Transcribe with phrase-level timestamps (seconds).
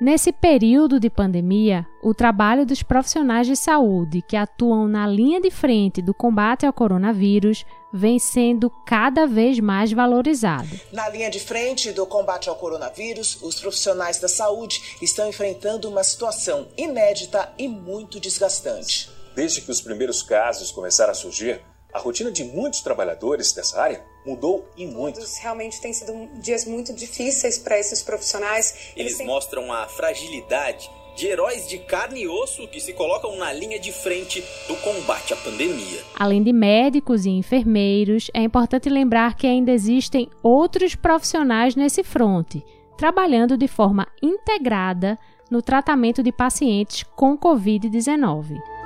[0.00, 5.50] Nesse período de pandemia, o trabalho dos profissionais de saúde que atuam na linha de
[5.50, 10.68] frente do combate ao coronavírus vem sendo cada vez mais valorizado.
[10.92, 16.04] Na linha de frente do combate ao coronavírus, os profissionais da saúde estão enfrentando uma
[16.04, 19.10] situação inédita e muito desgastante.
[19.34, 21.60] Desde que os primeiros casos começaram a surgir,
[21.92, 25.16] a rotina de muitos trabalhadores dessa área mudou e muito.
[25.16, 28.92] Todos realmente têm sido dias muito difíceis para esses profissionais.
[28.94, 29.26] Eles, Eles têm...
[29.26, 33.90] mostram a fragilidade de heróis de carne e osso que se colocam na linha de
[33.90, 36.00] frente do combate à pandemia.
[36.14, 42.64] Além de médicos e enfermeiros, é importante lembrar que ainda existem outros profissionais nesse fronte,
[42.96, 45.18] trabalhando de forma integrada
[45.50, 48.77] no tratamento de pacientes com Covid-19.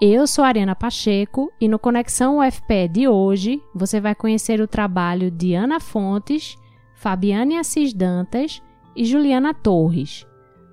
[0.00, 5.28] Eu sou Ariana Pacheco e no Conexão UFPE de hoje você vai conhecer o trabalho
[5.28, 6.56] de Ana Fontes,
[6.94, 8.62] Fabiane Assis Dantas
[8.94, 10.24] e Juliana Torres.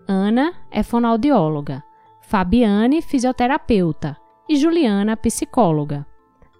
[0.07, 1.83] Ana é fonoaudióloga,
[2.21, 4.15] Fabiane, fisioterapeuta
[4.47, 6.05] e Juliana, psicóloga.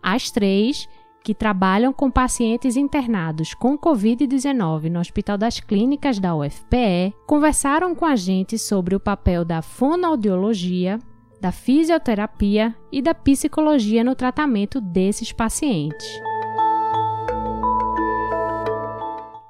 [0.02, 0.90] As três,
[1.24, 8.06] que trabalham com pacientes internados com Covid-19 no Hospital das Clínicas da UFPE, conversaram com
[8.06, 10.98] a gente sobre o papel da fonoaudiologia
[11.46, 16.08] da fisioterapia e da psicologia no tratamento desses pacientes.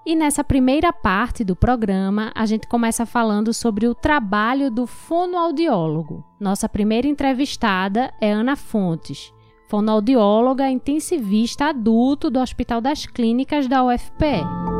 [0.06, 6.22] E nessa primeira parte do programa, a gente começa falando sobre o trabalho do fonoaudiólogo.
[6.38, 9.34] Nossa primeira entrevistada é Ana Fontes,
[9.70, 14.75] fonoaudióloga intensivista adulto do Hospital das Clínicas da UFPE.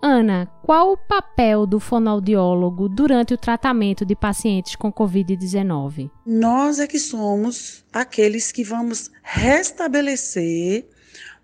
[0.00, 6.10] Ana, qual o papel do fonoaudiólogo durante o tratamento de pacientes com Covid-19?
[6.24, 10.86] Nós é que somos aqueles que vamos restabelecer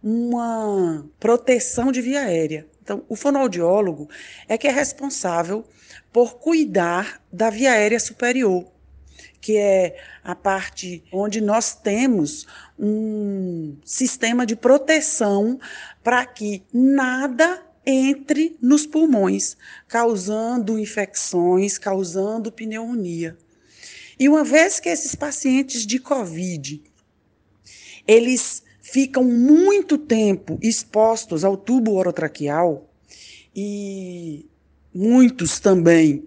[0.02, 2.66] uma proteção de via aérea.
[2.80, 4.08] Então, o fonoaudiólogo
[4.46, 5.64] é que é responsável
[6.12, 8.66] por cuidar da via aérea superior,
[9.40, 12.46] que é a parte onde nós temos
[12.78, 15.58] um sistema de proteção
[16.04, 19.56] para que nada entre nos pulmões,
[19.88, 23.36] causando infecções, causando pneumonia.
[24.18, 26.82] E uma vez que esses pacientes de COVID,
[28.06, 32.88] eles ficam muito tempo expostos ao tubo orotraqueal
[33.54, 34.46] e
[34.94, 36.24] muitos também,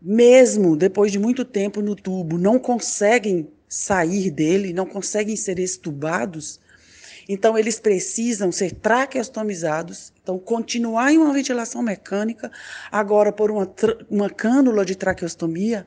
[0.00, 6.60] mesmo depois de muito tempo no tubo, não conseguem sair dele, não conseguem ser extubados,
[7.28, 12.50] então, eles precisam ser traqueostomizados, então, continuar em uma ventilação mecânica,
[12.90, 13.72] agora por uma,
[14.10, 15.86] uma cânula de traqueostomia.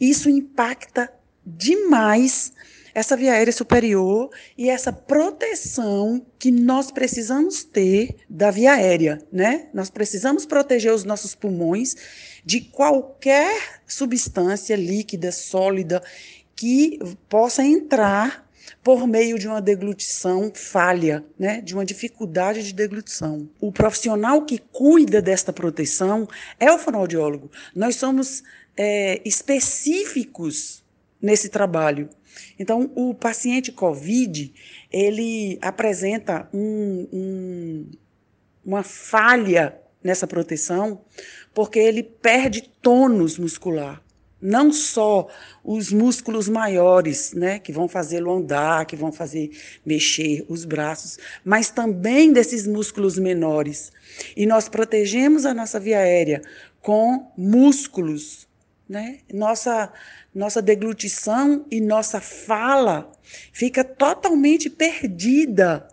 [0.00, 1.12] Isso impacta
[1.44, 2.52] demais
[2.94, 9.66] essa via aérea superior e essa proteção que nós precisamos ter da via aérea, né?
[9.74, 11.96] Nós precisamos proteger os nossos pulmões
[12.44, 16.00] de qualquer substância líquida, sólida,
[16.54, 18.48] que possa entrar
[18.82, 23.48] por meio de uma deglutição falha, né, de uma dificuldade de deglutição.
[23.60, 27.50] O profissional que cuida desta proteção é o fonoaudiólogo.
[27.74, 28.42] Nós somos
[28.76, 30.82] é, específicos
[31.20, 32.08] nesse trabalho.
[32.58, 34.52] Então, o paciente COVID,
[34.90, 37.86] ele apresenta um, um,
[38.64, 41.00] uma falha nessa proteção,
[41.52, 44.02] porque ele perde tônus muscular
[44.40, 45.28] não só
[45.62, 49.50] os músculos maiores, né, que vão fazê-lo andar, que vão fazer
[49.84, 53.92] mexer os braços, mas também desses músculos menores.
[54.36, 56.42] E nós protegemos a nossa via aérea
[56.80, 58.48] com músculos,
[58.88, 59.18] né?
[59.32, 59.92] Nossa
[60.34, 63.10] nossa deglutição e nossa fala
[63.52, 65.88] fica totalmente perdida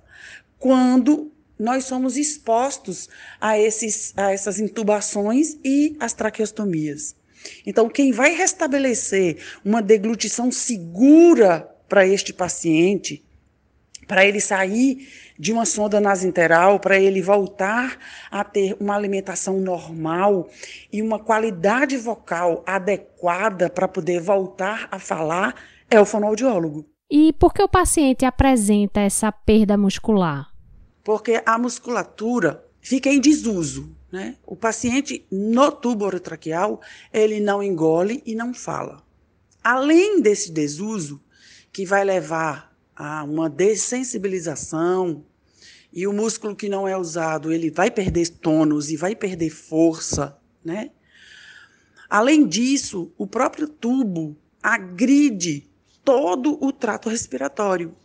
[0.60, 3.10] quando nós somos expostos
[3.42, 7.16] a, esses, a essas intubações e as traqueostomias.
[7.66, 13.24] Então, quem vai restabelecer uma deglutição segura para este paciente,
[14.08, 15.08] para ele sair
[15.38, 17.98] de uma sonda nasinteral, para ele voltar
[18.32, 20.50] a ter uma alimentação normal
[20.92, 25.56] e uma qualidade vocal adequada para poder voltar a falar,
[25.90, 26.86] é o fonoaudiólogo.
[27.10, 30.48] E por que o paciente apresenta essa perda muscular?
[31.04, 33.97] Porque a musculatura fica em desuso.
[34.12, 34.38] Né?
[34.46, 36.82] O paciente no tubo orotraqueal,
[37.12, 39.04] ele não engole e não fala.
[39.64, 41.22] Além desse desuso,
[41.74, 45.26] que vai levar a uma dessensibilização,
[45.92, 50.38] e o músculo que não é usado, ele vai perder tônus e vai perder força,
[50.64, 50.92] né?
[52.10, 55.70] Além disso, o próprio tubo agride
[56.04, 57.96] todo o trato respiratório.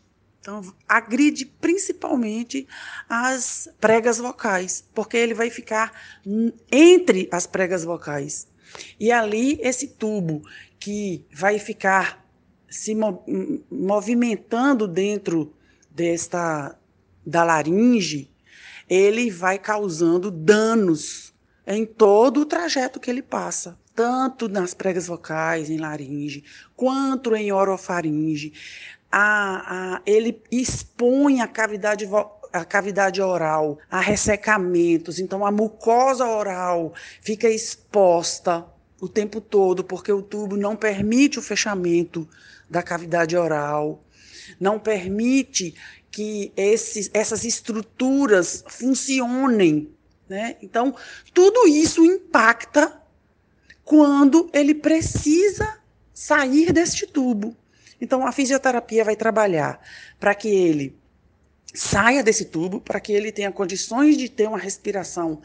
[0.43, 2.67] Então, agride principalmente
[3.09, 5.93] as pregas vocais, porque ele vai ficar
[6.71, 8.49] entre as pregas vocais.
[8.99, 10.43] E ali, esse tubo
[10.81, 12.27] que vai ficar
[12.69, 12.93] se
[13.71, 15.55] movimentando dentro
[15.89, 16.77] desta
[17.25, 18.29] da laringe,
[18.91, 21.33] ele vai causando danos
[21.65, 26.43] em todo o trajeto que ele passa, tanto nas pregas vocais, em laringe,
[26.75, 28.53] quanto em orofaringe
[29.12, 32.09] a, a, ele expõe a cavidade
[32.50, 36.93] a cavidade oral a ressecamentos, então a mucosa oral
[37.23, 38.67] fica exposta
[39.00, 42.29] o tempo todo, porque o tubo não permite o fechamento
[42.69, 44.05] da cavidade oral,
[44.61, 45.75] não permite
[46.11, 49.91] que esses, essas estruturas funcionem.
[50.29, 50.56] Né?
[50.62, 50.94] Então,
[51.32, 53.00] tudo isso impacta
[53.82, 55.79] quando ele precisa
[56.12, 57.56] sair deste tubo.
[58.03, 59.81] Então, a fisioterapia vai trabalhar
[60.19, 60.99] para que ele
[61.73, 65.41] saia desse tubo, para que ele tenha condições de ter uma respiração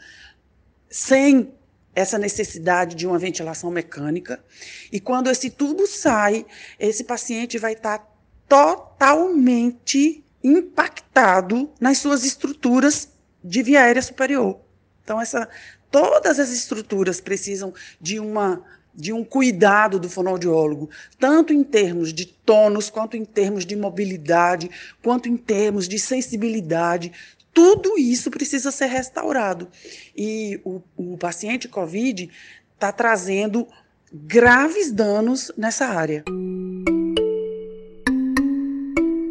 [0.90, 1.54] sem
[1.94, 4.42] essa necessidade de uma ventilação mecânica.
[4.90, 6.44] E quando esse tubo sai,
[6.80, 8.04] esse paciente vai estar
[8.48, 13.08] totalmente impactado nas suas estruturas
[13.42, 14.58] de via aérea superior.
[15.04, 15.48] Então, essa,
[15.92, 18.64] todas as estruturas precisam de uma
[18.98, 20.90] de um cuidado do fonoaudiólogo,
[21.20, 24.68] tanto em termos de tônus, quanto em termos de mobilidade,
[25.00, 27.12] quanto em termos de sensibilidade.
[27.54, 29.68] Tudo isso precisa ser restaurado.
[30.16, 32.28] E o, o paciente COVID
[32.74, 33.68] está trazendo
[34.12, 36.24] graves danos nessa área.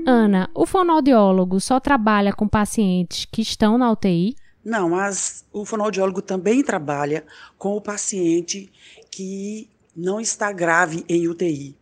[0.05, 4.33] Ana, o fonoaudiólogo só trabalha com pacientes que estão na UTI?
[4.63, 7.25] Não, mas o fonoaudiólogo também trabalha
[7.57, 8.71] com o paciente
[9.17, 11.75] que não está grave em UTI.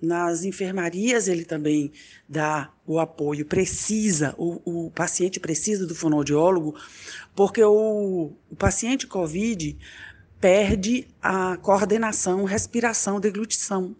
[0.00, 1.92] Nas enfermarias ele também
[2.26, 6.74] dá o apoio, precisa, o, o paciente precisa do fonoaudiólogo,
[7.36, 9.76] porque o, o paciente COVID
[10.40, 13.94] perde a coordenação, respiração, deglutição.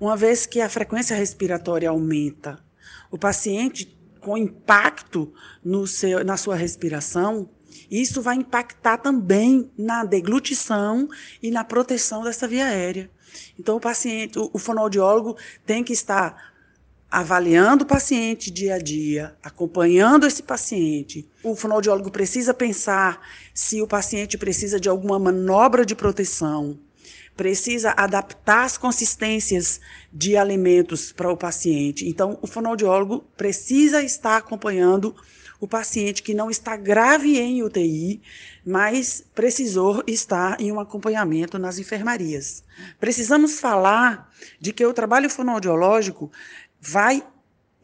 [0.00, 2.58] Uma vez que a frequência respiratória aumenta,
[3.12, 5.32] o paciente com impacto
[5.64, 7.48] no seu, na sua respiração,
[7.90, 11.08] isso vai impactar também na deglutição
[11.42, 13.10] e na proteção dessa via aérea.
[13.58, 16.52] Então, o paciente, o, fonoaudiólogo tem que estar
[17.10, 21.28] avaliando o paciente dia a dia, acompanhando esse paciente.
[21.42, 23.20] O fonoaudiólogo precisa pensar
[23.52, 26.78] se o paciente precisa de alguma manobra de proteção,
[27.36, 29.80] precisa adaptar as consistências
[30.12, 32.08] de alimentos para o paciente.
[32.08, 35.14] Então, o fonoaudiólogo precisa estar acompanhando o
[35.68, 38.20] paciente que não está grave em UTI,
[38.64, 42.64] mas precisou estar em um acompanhamento nas enfermarias.
[42.98, 44.30] Precisamos falar
[44.60, 46.30] de que o trabalho fonoaudiológico
[46.80, 47.22] vai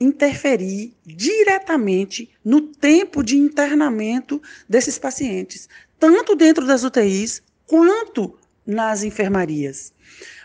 [0.00, 9.92] interferir diretamente no tempo de internamento desses pacientes, tanto dentro das UTIs quanto nas enfermarias.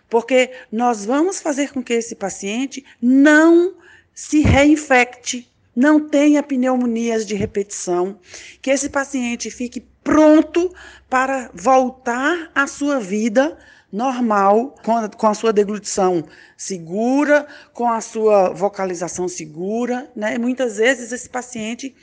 [0.10, 3.76] Porque nós vamos fazer com que esse paciente não
[4.14, 8.20] se reinfecte não tenha pneumonias de repetição,
[8.62, 10.74] que esse paciente fique pronto
[11.10, 13.58] para voltar à sua vida
[13.92, 16.25] normal, com a, com a sua deglutição
[16.58, 20.12] segura, com a sua vocalização segura.
[20.15, 20.38] Né?
[20.38, 21.96] Muitas vezes esse paciente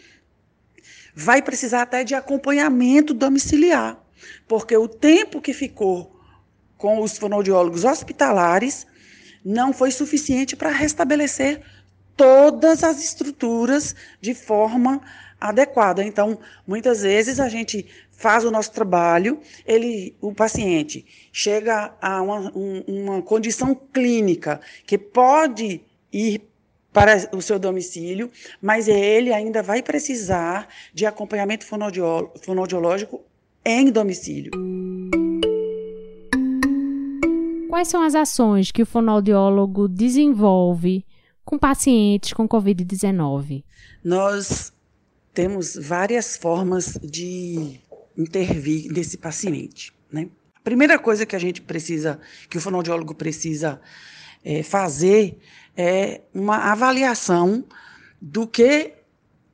[1.15, 4.01] vai precisar até de acompanhamento domiciliar,
[4.47, 6.17] porque o tempo que ficou
[6.79, 8.87] com os fonoaudiólogos hospitalares
[9.45, 11.61] não foi suficiente para restabelecer
[12.21, 15.01] todas as estruturas de forma
[15.41, 16.05] adequada.
[16.05, 22.53] Então, muitas vezes a gente faz o nosso trabalho, ele, o paciente chega a uma,
[22.55, 25.81] um, uma condição clínica que pode
[26.13, 26.43] ir
[26.93, 33.23] para o seu domicílio, mas ele ainda vai precisar de acompanhamento fonoaudiológico
[33.65, 34.51] em domicílio.
[37.71, 41.03] Quais são as ações que o fonoaudiólogo desenvolve
[41.45, 43.65] com pacientes com Covid-19?
[44.05, 44.73] Nós
[45.33, 47.81] temos várias formas de
[48.17, 49.93] intervir nesse paciente.
[50.13, 50.29] Né?
[50.55, 53.81] A primeira coisa que a gente precisa, que o fonoaudiólogo precisa
[54.45, 55.39] é, fazer
[55.77, 57.65] é uma avaliação
[58.21, 58.93] do que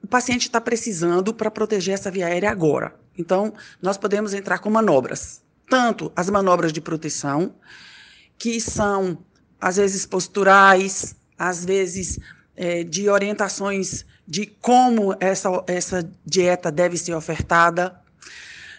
[0.03, 2.95] o paciente está precisando para proteger essa via aérea agora.
[3.19, 7.55] Então, nós podemos entrar com manobras, tanto as manobras de proteção,
[8.39, 9.19] que são,
[9.61, 12.19] às vezes, posturais, às vezes
[12.57, 17.95] é, de orientações de como essa, essa dieta deve ser ofertada.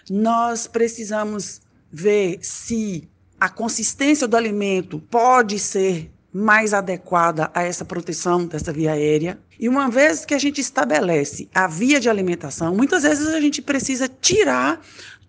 [0.09, 1.61] Nós precisamos
[1.91, 3.07] ver se
[3.39, 9.39] a consistência do alimento pode ser mais adequada a essa proteção dessa via aérea.
[9.59, 13.61] E uma vez que a gente estabelece a via de alimentação, muitas vezes a gente
[13.61, 14.81] precisa tirar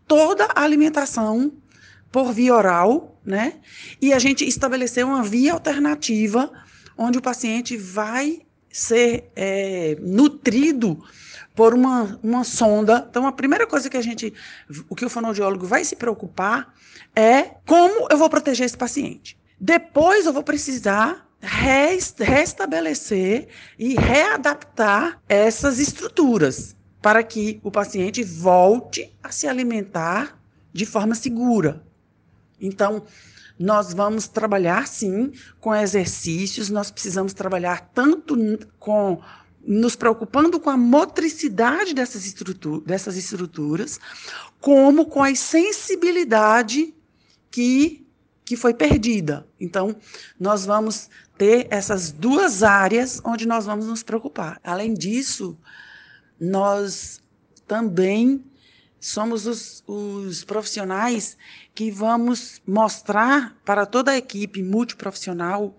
[0.06, 1.52] toda a alimentação
[2.10, 3.54] por via oral, né?
[4.00, 6.50] E a gente estabelecer uma via alternativa
[6.98, 11.02] onde o paciente vai ser é, nutrido
[11.54, 13.06] por uma, uma sonda.
[13.08, 14.34] Então, a primeira coisa que a gente,
[14.88, 16.74] o que o fonoaudiólogo vai se preocupar
[17.16, 19.38] é como eu vou proteger esse paciente.
[19.60, 29.30] Depois eu vou precisar restabelecer e readaptar essas estruturas para que o paciente volte a
[29.30, 30.36] se alimentar
[30.72, 31.84] de forma segura.
[32.60, 33.04] Então,
[33.58, 38.36] nós vamos trabalhar sim com exercícios, nós precisamos trabalhar tanto
[38.78, 39.20] com
[39.66, 44.00] nos preocupando com a motricidade dessas, estrutura, dessas estruturas,
[44.60, 46.94] como com a sensibilidade
[47.50, 48.06] que,
[48.46, 49.46] que foi perdida.
[49.60, 49.94] Então,
[50.40, 54.58] nós vamos ter essas duas áreas onde nós vamos nos preocupar.
[54.64, 55.58] Além disso,
[56.40, 57.20] nós
[57.66, 58.42] também
[59.00, 61.36] somos os, os profissionais
[61.74, 65.76] que vamos mostrar para toda a equipe multiprofissional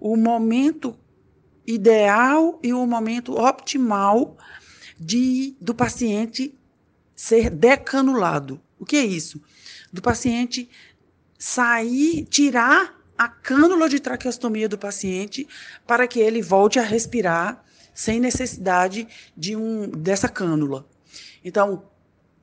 [0.00, 0.96] o momento
[1.66, 4.36] ideal e o momento optimal
[4.98, 6.58] de do paciente
[7.14, 8.60] ser decanulado.
[8.78, 9.40] O que é isso?
[9.92, 10.68] Do paciente
[11.38, 15.46] sair, tirar a cânula de traqueostomia do paciente
[15.86, 17.64] para que ele volte a respirar
[17.94, 20.88] sem necessidade de um dessa cânula.
[21.44, 21.84] Então,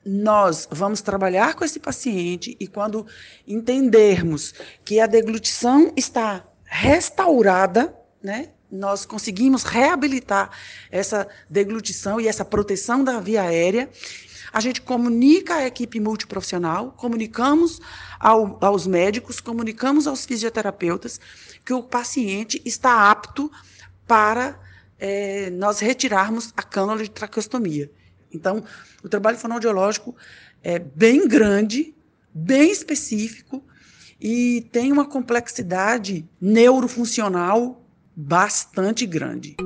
[0.04, 3.06] nós vamos trabalhar com esse paciente e quando
[3.46, 4.54] entendermos
[4.84, 8.50] que a deglutição está restaurada, né?
[8.70, 10.50] Nós conseguimos reabilitar
[10.90, 13.90] essa deglutição e essa proteção da via aérea.
[14.52, 17.80] A gente comunica à equipe multiprofissional, comunicamos
[18.18, 21.20] ao, aos médicos, comunicamos aos fisioterapeutas
[21.64, 23.50] que o paciente está apto
[24.06, 24.58] para
[24.98, 27.90] é, nós retirarmos a cânula de traqueostomia.
[28.32, 28.62] Então,
[29.02, 30.14] o trabalho fonoaudiológico
[30.62, 31.94] é bem grande,
[32.32, 33.62] bem específico
[34.20, 37.82] e tem uma complexidade neurofuncional
[38.14, 39.56] bastante grande.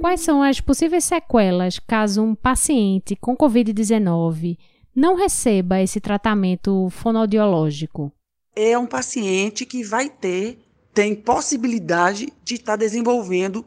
[0.00, 4.58] Quais são as possíveis sequelas caso um paciente com Covid-19
[4.94, 8.12] não receba esse tratamento fonoaudiológico?
[8.54, 10.58] É um paciente que vai ter,
[10.92, 13.64] tem possibilidade de estar desenvolvendo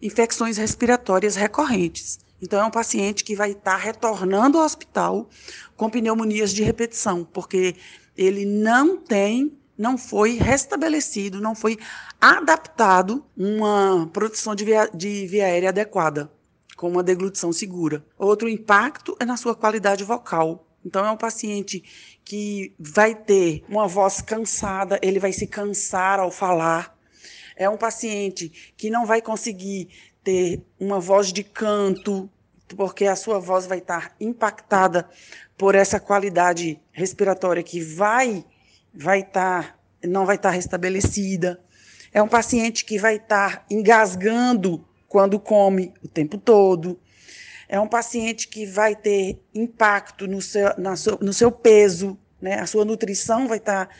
[0.00, 2.18] infecções respiratórias recorrentes.
[2.42, 5.28] Então, é um paciente que vai estar retornando ao hospital
[5.76, 7.76] com pneumonias de repetição, porque
[8.16, 11.78] ele não tem, não foi restabelecido, não foi
[12.20, 16.32] adaptado uma proteção de via, de via aérea adequada,
[16.76, 18.04] com uma deglutição segura.
[18.18, 20.66] Outro impacto é na sua qualidade vocal.
[20.82, 21.84] Então, é um paciente
[22.24, 26.96] que vai ter uma voz cansada, ele vai se cansar ao falar,
[27.60, 29.90] é um paciente que não vai conseguir
[30.24, 32.28] ter uma voz de canto,
[32.74, 35.06] porque a sua voz vai estar impactada
[35.58, 38.42] por essa qualidade respiratória que vai
[38.94, 41.60] vai estar não vai estar restabelecida.
[42.10, 46.98] É um paciente que vai estar engasgando quando come o tempo todo.
[47.68, 52.58] É um paciente que vai ter impacto no seu, na seu, no seu peso, né?
[52.58, 53.90] A sua nutrição vai estar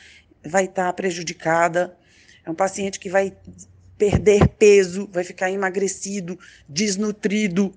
[0.43, 2.00] vai estar prejudicada.
[2.50, 3.33] É um paciente que vai
[3.97, 6.37] perder peso, vai ficar emagrecido,
[6.69, 7.73] desnutrido.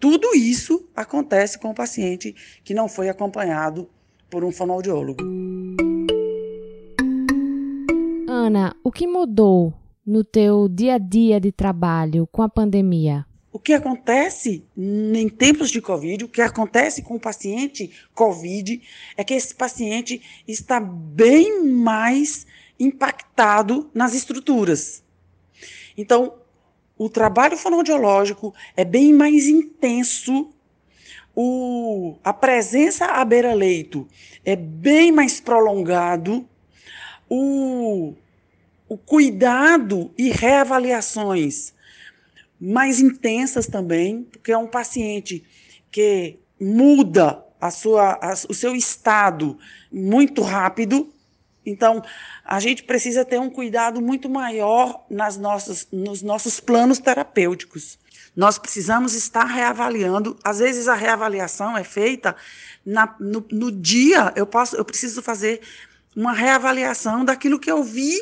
[0.00, 2.34] Tudo isso acontece com o paciente
[2.64, 3.88] que não foi acompanhado
[4.28, 5.22] por um fonoaudiólogo.
[8.28, 9.72] Ana, o que mudou
[10.04, 13.24] no teu dia a dia de trabalho com a pandemia?
[13.52, 18.82] O que acontece em tempos de Covid, o que acontece com o paciente Covid,
[19.16, 22.44] é que esse paciente está bem mais
[22.84, 25.02] impactado nas estruturas.
[25.96, 26.34] Então,
[26.96, 30.50] o trabalho fonoaudiológico é bem mais intenso,
[31.34, 34.06] o, a presença à beira-leito
[34.44, 36.48] é bem mais prolongado,
[37.28, 38.14] o,
[38.88, 41.74] o cuidado e reavaliações
[42.60, 45.44] mais intensas também, porque é um paciente
[45.90, 49.58] que muda a sua, a, o seu estado
[49.90, 51.12] muito rápido,
[51.64, 52.02] então,
[52.44, 57.98] a gente precisa ter um cuidado muito maior nas nossas, nos nossos planos terapêuticos.
[58.36, 60.36] Nós precisamos estar reavaliando.
[60.44, 62.36] Às vezes, a reavaliação é feita
[62.84, 64.32] na, no, no dia.
[64.36, 65.60] Eu, posso, eu preciso fazer
[66.14, 68.14] uma reavaliação daquilo que eu vi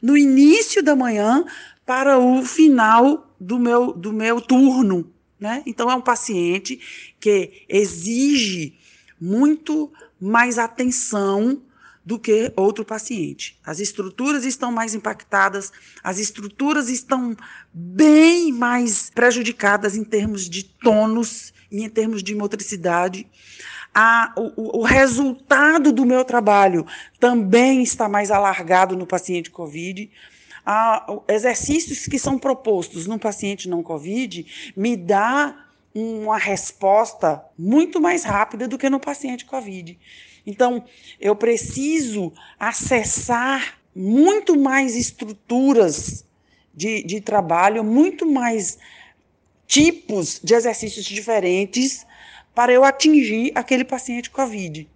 [0.00, 1.44] no início da manhã
[1.84, 5.12] para o final do meu, do meu turno.
[5.38, 5.62] Né?
[5.66, 6.80] Então, é um paciente
[7.20, 8.78] que exige
[9.20, 11.60] muito mais atenção
[12.06, 13.58] do que outro paciente.
[13.66, 15.72] As estruturas estão mais impactadas,
[16.04, 17.36] as estruturas estão
[17.74, 23.26] bem mais prejudicadas em termos de tônus e em termos de motricidade.
[23.92, 26.86] A, o, o, resultado do meu trabalho
[27.18, 30.08] também está mais alargado no paciente COVID.
[30.64, 38.22] A, exercícios que são propostos no paciente não COVID me dá uma resposta muito mais
[38.22, 39.98] rápida do que no paciente COVID.
[40.46, 40.84] Então,
[41.20, 46.24] eu preciso acessar muito mais estruturas
[46.74, 48.78] de, de trabalho, muito mais
[49.66, 52.06] tipos de exercícios diferentes
[52.54, 54.88] para eu atingir aquele paciente COVID.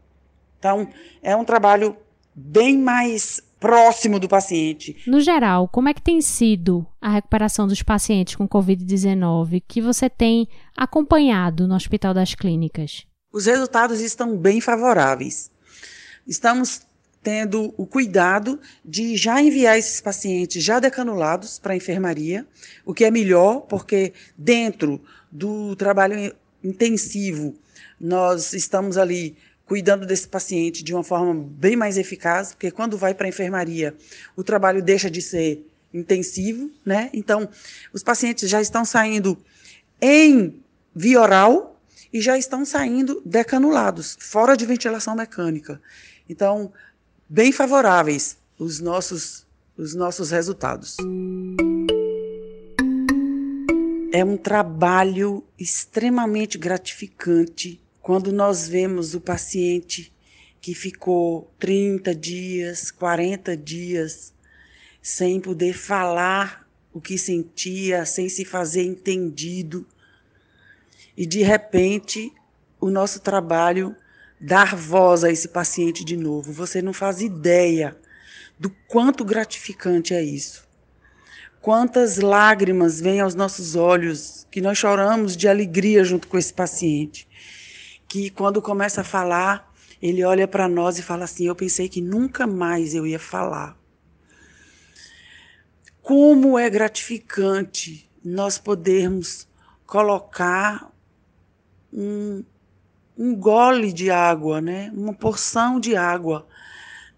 [0.58, 0.88] Então,
[1.22, 1.96] é um trabalho
[2.34, 4.96] bem mais próximo do paciente.
[5.06, 10.08] No geral, como é que tem sido a recuperação dos pacientes com Covid-19 que você
[10.08, 13.06] tem acompanhado no Hospital das Clínicas?
[13.32, 15.50] Os resultados estão bem favoráveis.
[16.26, 16.82] Estamos
[17.22, 22.46] tendo o cuidado de já enviar esses pacientes já decanulados para a enfermaria,
[22.84, 26.34] o que é melhor, porque dentro do trabalho
[26.64, 27.54] intensivo
[28.00, 33.14] nós estamos ali cuidando desse paciente de uma forma bem mais eficaz, porque quando vai
[33.14, 33.94] para a enfermaria,
[34.34, 37.10] o trabalho deixa de ser intensivo, né?
[37.12, 37.48] Então,
[37.92, 39.38] os pacientes já estão saindo
[40.00, 40.60] em
[40.94, 41.79] via oral
[42.12, 45.80] e já estão saindo decanulados, fora de ventilação mecânica.
[46.28, 46.72] Então,
[47.28, 50.96] bem favoráveis os nossos os nossos resultados.
[54.12, 60.12] É um trabalho extremamente gratificante quando nós vemos o paciente
[60.60, 64.34] que ficou 30 dias, 40 dias
[65.00, 69.86] sem poder falar o que sentia, sem se fazer entendido,
[71.20, 72.32] e de repente
[72.80, 73.94] o nosso trabalho
[74.40, 76.50] dar voz a esse paciente de novo.
[76.50, 77.94] Você não faz ideia
[78.58, 80.66] do quanto gratificante é isso.
[81.60, 87.28] Quantas lágrimas vêm aos nossos olhos que nós choramos de alegria junto com esse paciente
[88.08, 92.00] que quando começa a falar, ele olha para nós e fala assim: Eu pensei que
[92.00, 93.76] nunca mais eu ia falar.
[96.00, 99.46] Como é gratificante nós podermos
[99.84, 100.89] colocar
[101.92, 102.44] um,
[103.16, 104.90] um gole de água, né?
[104.94, 106.46] uma porção de água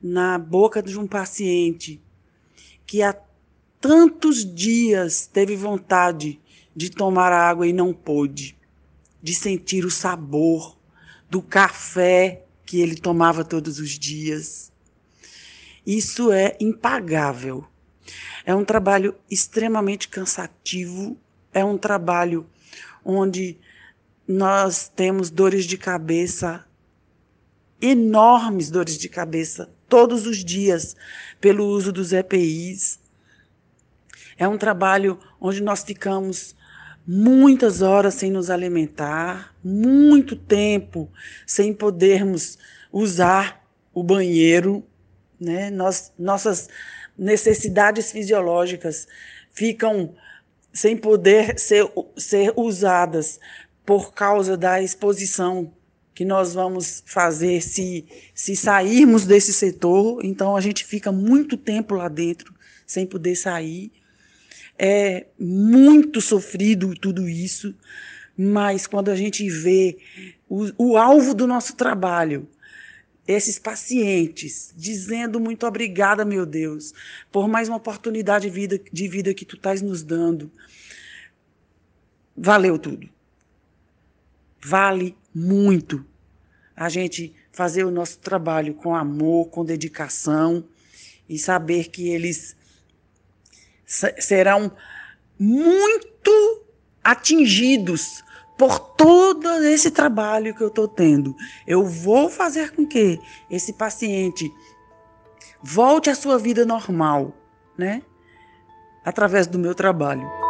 [0.03, 2.01] na boca de um paciente
[2.87, 3.17] que há
[3.81, 6.41] tantos dias teve vontade
[6.75, 8.57] de tomar água e não pôde,
[9.23, 10.77] de sentir o sabor,
[11.29, 14.73] do café que ele tomava todos os dias.
[15.87, 17.67] Isso é impagável.
[18.45, 21.17] É um trabalho extremamente cansativo,
[21.53, 22.47] é um trabalho
[23.05, 23.59] onde
[24.27, 26.65] nós temos dores de cabeça,
[27.81, 30.97] enormes dores de cabeça, todos os dias,
[31.41, 33.01] pelo uso dos EPIs.
[34.37, 36.55] É um trabalho onde nós ficamos
[37.07, 41.11] muitas horas sem nos alimentar, muito tempo
[41.47, 42.57] sem podermos
[42.93, 44.85] usar o banheiro,
[45.41, 45.71] né?
[45.71, 46.69] Nós, nossas
[47.19, 49.07] necessidades fisiológicas
[49.51, 50.15] ficam
[50.73, 53.39] sem poder ser, ser usadas
[53.85, 55.73] por causa da exposição
[56.15, 60.25] que nós vamos fazer se, se sairmos desse setor.
[60.25, 62.55] Então, a gente fica muito tempo lá dentro
[62.87, 63.91] sem poder sair.
[64.79, 67.75] É muito sofrido tudo isso,
[68.37, 69.99] mas quando a gente vê
[70.49, 72.49] o, o alvo do nosso trabalho,
[73.27, 76.93] esses pacientes dizendo muito obrigada, meu Deus,
[77.31, 80.51] por mais uma oportunidade de vida, de vida que tu estás nos dando.
[82.37, 83.09] Valeu tudo.
[84.65, 86.05] Vale muito
[86.77, 90.65] a gente fazer o nosso trabalho com amor, com dedicação
[91.29, 92.57] e saber que eles
[94.19, 94.73] serão
[95.39, 96.63] muito
[97.03, 98.25] atingidos
[98.57, 101.37] por todo esse trabalho que eu estou tendo.
[101.67, 103.19] Eu vou fazer com que
[103.51, 104.53] esse paciente
[105.63, 107.35] volte à sua vida normal,
[107.77, 108.03] né?
[109.05, 110.42] Através do meu trabalho.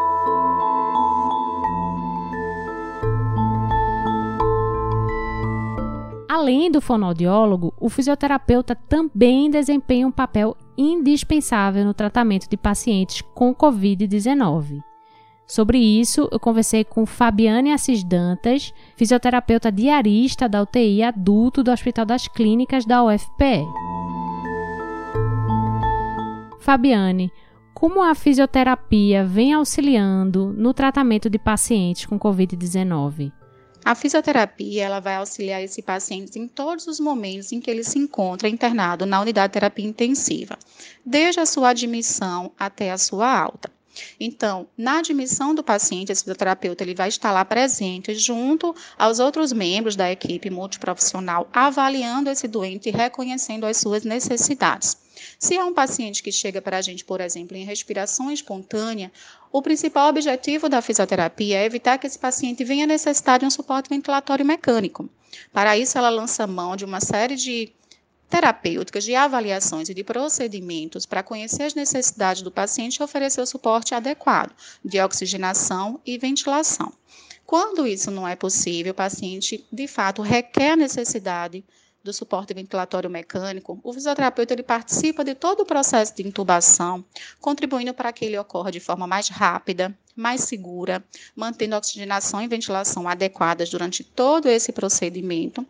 [6.42, 13.55] Além do fonoaudiólogo, o fisioterapeuta também desempenha um papel indispensável no tratamento de pacientes com
[13.55, 14.81] Covid-19.
[15.46, 22.05] Sobre isso, eu conversei com Fabiane Assis Dantas, fisioterapeuta diarista da UTI adulto do Hospital
[22.05, 23.64] das Clínicas da UFPE.
[26.59, 27.31] Fabiane,
[27.72, 33.31] como a fisioterapia vem auxiliando no tratamento de pacientes com Covid-19?
[33.84, 37.98] A fisioterapia ela vai auxiliar esse paciente em todos os momentos em que ele se
[37.98, 40.56] encontra internado na unidade de terapia intensiva,
[41.04, 43.70] desde a sua admissão até a sua alta.
[44.18, 49.52] Então, na admissão do paciente, esse fisioterapeuta ele vai estar lá presente junto aos outros
[49.52, 54.96] membros da equipe multiprofissional, avaliando esse doente e reconhecendo as suas necessidades.
[55.38, 59.12] Se é um paciente que chega para a gente, por exemplo, em respiração espontânea,
[59.52, 63.90] o principal objetivo da fisioterapia é evitar que esse paciente venha necessitar de um suporte
[63.90, 65.10] ventilatório mecânico.
[65.52, 67.70] Para isso, ela lança mão de uma série de
[68.30, 73.46] terapêuticas, de avaliações e de procedimentos para conhecer as necessidades do paciente e oferecer o
[73.46, 76.90] suporte adequado de oxigenação e ventilação.
[77.44, 81.62] Quando isso não é possível, o paciente de fato requer necessidade
[82.02, 87.04] do suporte ventilatório mecânico, o fisioterapeuta ele participa de todo o processo de intubação,
[87.40, 93.08] contribuindo para que ele ocorra de forma mais rápida, mais segura, mantendo oxigenação e ventilação
[93.08, 95.66] adequadas durante todo esse procedimento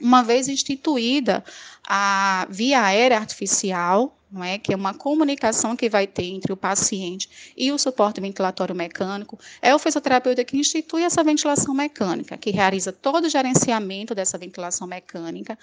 [0.00, 1.44] uma vez instituída
[1.86, 6.56] a via aérea artificial, não é, que é uma comunicação que vai ter entre o
[6.56, 12.50] paciente e o suporte ventilatório mecânico, é o fisioterapeuta que institui essa ventilação mecânica, que
[12.50, 15.58] realiza todo o gerenciamento dessa ventilação mecânica,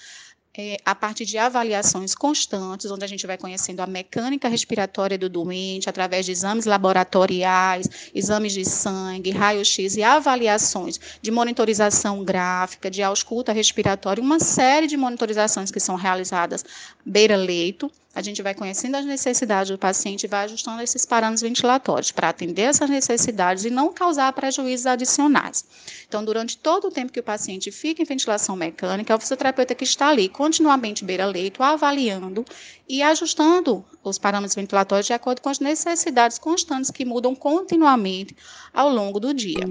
[0.58, 5.30] é, a partir de avaliações constantes, onde a gente vai conhecendo a mecânica respiratória do
[5.30, 13.04] doente, através de exames laboratoriais, exames de sangue, raio-x e avaliações de monitorização gráfica, de
[13.04, 16.66] ausculta respiratória, uma série de monitorizações que são realizadas
[17.06, 22.12] beira-leito, a gente vai conhecendo as necessidades do paciente e vai ajustando esses parâmetros ventilatórios
[22.12, 25.64] para atender essas necessidades e não causar prejuízos adicionais.
[26.08, 29.76] Então, durante todo o tempo que o paciente fica em ventilação mecânica, é o fisioterapeuta
[29.76, 32.44] que está ali continuamente beira-leito, avaliando
[32.90, 38.36] e ajustando os parâmetros ventilatórios de acordo com as necessidades constantes que mudam continuamente
[38.74, 39.62] ao longo do dia.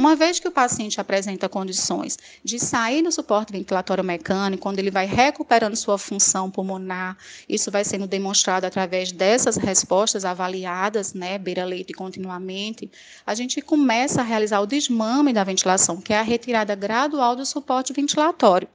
[0.00, 4.90] Uma vez que o paciente apresenta condições de sair do suporte ventilatório mecânico, quando ele
[4.90, 11.92] vai recuperando sua função pulmonar, isso vai sendo demonstrado através dessas respostas avaliadas, né, beira-leito
[11.92, 12.90] e continuamente,
[13.26, 17.44] a gente começa a realizar o desmame da ventilação, que é a retirada gradual do
[17.44, 18.66] suporte ventilatório.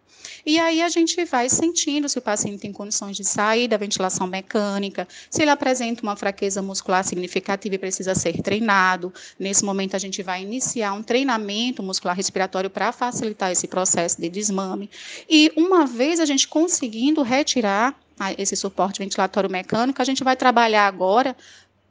[0.46, 4.28] E aí a gente vai sentindo se o paciente tem condições de sair da ventilação
[4.28, 9.12] mecânica, se ele apresenta uma fraqueza muscular significativa e precisa ser treinado.
[9.40, 14.30] Nesse momento a gente vai iniciar um treinamento muscular respiratório para facilitar esse processo de
[14.30, 14.90] desmame.
[15.28, 17.96] E uma vez a gente conseguindo retirar
[18.38, 21.36] esse suporte ventilatório mecânico, a gente vai trabalhar agora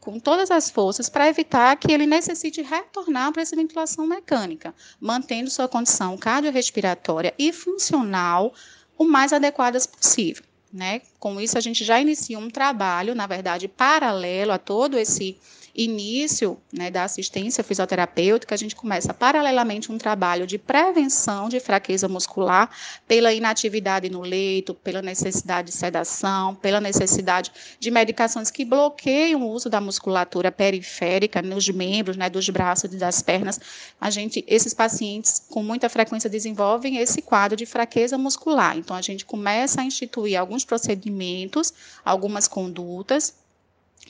[0.05, 5.49] com todas as forças para evitar que ele necessite retornar para essa ventilação mecânica, mantendo
[5.49, 8.53] sua condição cardiorrespiratória e funcional
[8.99, 10.45] o mais adequadas possível.
[10.71, 11.01] Né?
[11.19, 15.39] Com isso, a gente já inicia um trabalho, na verdade, paralelo a todo esse
[15.75, 22.09] início né, da assistência fisioterapêutica, a gente começa paralelamente um trabalho de prevenção de fraqueza
[22.09, 22.71] muscular
[23.09, 29.51] pela inatividade no leito, pela necessidade de sedação, pela necessidade de medicações que bloqueiam o
[29.51, 33.61] uso da musculatura periférica nos membros, né, dos braços e das pernas.
[34.01, 38.77] A gente, esses pacientes com muita frequência desenvolvem esse quadro de fraqueza muscular.
[38.77, 41.73] Então a gente começa a instituir alguns procedimentos,
[42.05, 43.35] algumas condutas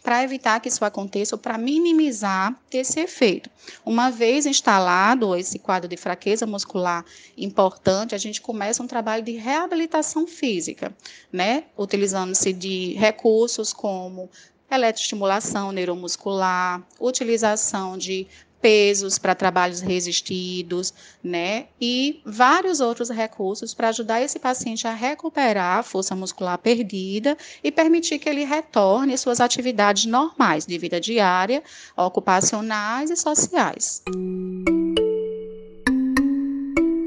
[0.04, 3.48] para evitar que isso aconteça ou para minimizar esse efeito.
[3.86, 7.02] Uma vez instalado esse quadro de fraqueza muscular
[7.38, 10.94] importante, a gente começa um trabalho de reabilitação física,
[11.32, 11.64] né?
[11.76, 14.30] Utilizando-se de recursos como
[14.70, 18.26] eletroestimulação neuromuscular, utilização de
[18.64, 21.66] pesos para trabalhos resistidos, né?
[21.78, 27.70] E vários outros recursos para ajudar esse paciente a recuperar a força muscular perdida e
[27.70, 31.62] permitir que ele retorne suas atividades normais de vida diária,
[31.94, 34.02] ocupacionais e sociais.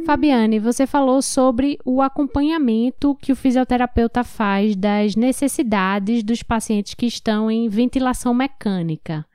[0.06, 7.08] Fabiane, você falou sobre o acompanhamento que o fisioterapeuta faz das necessidades dos pacientes que
[7.08, 9.26] estão em ventilação mecânica.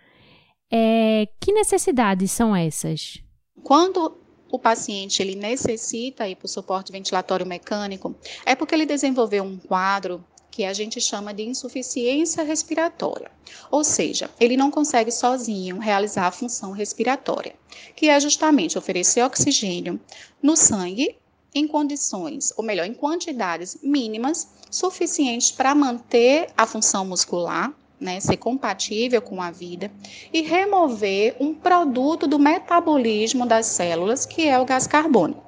[0.74, 3.18] É, que necessidades são essas?
[3.62, 4.16] Quando
[4.50, 8.14] o paciente ele necessita ir para o suporte ventilatório mecânico,
[8.46, 13.30] é porque ele desenvolveu um quadro que a gente chama de insuficiência respiratória.
[13.70, 17.54] Ou seja, ele não consegue sozinho realizar a função respiratória,
[17.94, 20.00] que é justamente oferecer oxigênio
[20.42, 21.16] no sangue
[21.54, 28.36] em condições, ou melhor, em quantidades mínimas suficientes para manter a função muscular né, ser
[28.36, 29.90] compatível com a vida
[30.32, 35.42] e remover um produto do metabolismo das células, que é o gás carbônico.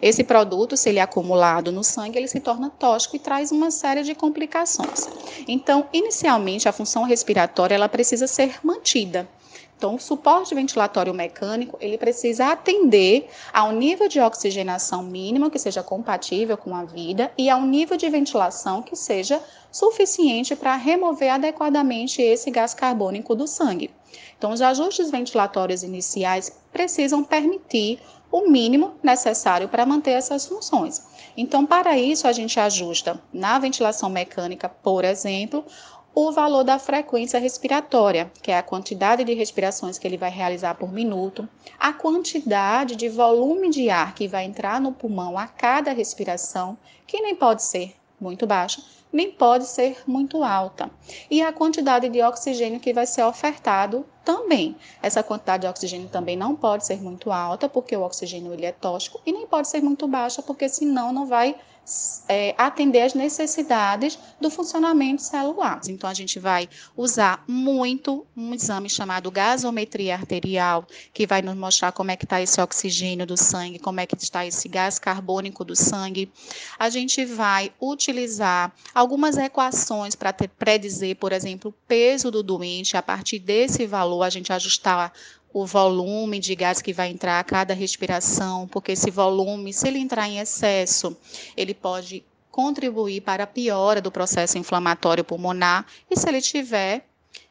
[0.00, 3.70] Esse produto, se ele é acumulado no sangue, ele se torna tóxico e traz uma
[3.70, 5.06] série de complicações.
[5.46, 9.28] Então, inicialmente, a função respiratória ela precisa ser mantida
[9.78, 15.84] Então, o suporte ventilatório mecânico, ele precisa atender ao nível de oxigenação mínimo que seja
[15.84, 22.20] compatível com a vida e ao nível de ventilação que seja suficiente para remover adequadamente
[22.20, 23.94] esse gás carbônico do sangue.
[24.36, 28.00] Então, os ajustes ventilatórios iniciais precisam permitir
[28.32, 31.06] o mínimo necessário para manter essas funções.
[31.36, 35.64] Então, para isso, a gente ajusta na ventilação mecânica, por exemplo,
[36.20, 40.74] o valor da frequência respiratória, que é a quantidade de respirações que ele vai realizar
[40.74, 45.92] por minuto, a quantidade de volume de ar que vai entrar no pulmão a cada
[45.92, 46.76] respiração,
[47.06, 50.90] que nem pode ser muito baixa, nem pode ser muito alta.
[51.30, 54.74] E a quantidade de oxigênio que vai ser ofertado também.
[55.00, 58.72] Essa quantidade de oxigênio também não pode ser muito alta, porque o oxigênio ele é
[58.72, 61.54] tóxico, e nem pode ser muito baixa, porque senão não vai
[62.28, 65.80] é, atender às necessidades do funcionamento celular.
[65.88, 71.92] Então, a gente vai usar muito um exame chamado gasometria arterial, que vai nos mostrar
[71.92, 75.64] como é que está esse oxigênio do sangue, como é que está esse gás carbônico
[75.64, 76.30] do sangue.
[76.78, 82.96] A gente vai utilizar algumas equações para predizer, por exemplo, o peso do doente.
[82.96, 85.12] A partir desse valor, a gente ajustar
[85.52, 89.98] o volume de gás que vai entrar a cada respiração, porque esse volume, se ele
[89.98, 91.16] entrar em excesso,
[91.56, 97.06] ele pode contribuir para a piora do processo inflamatório pulmonar, e se ele tiver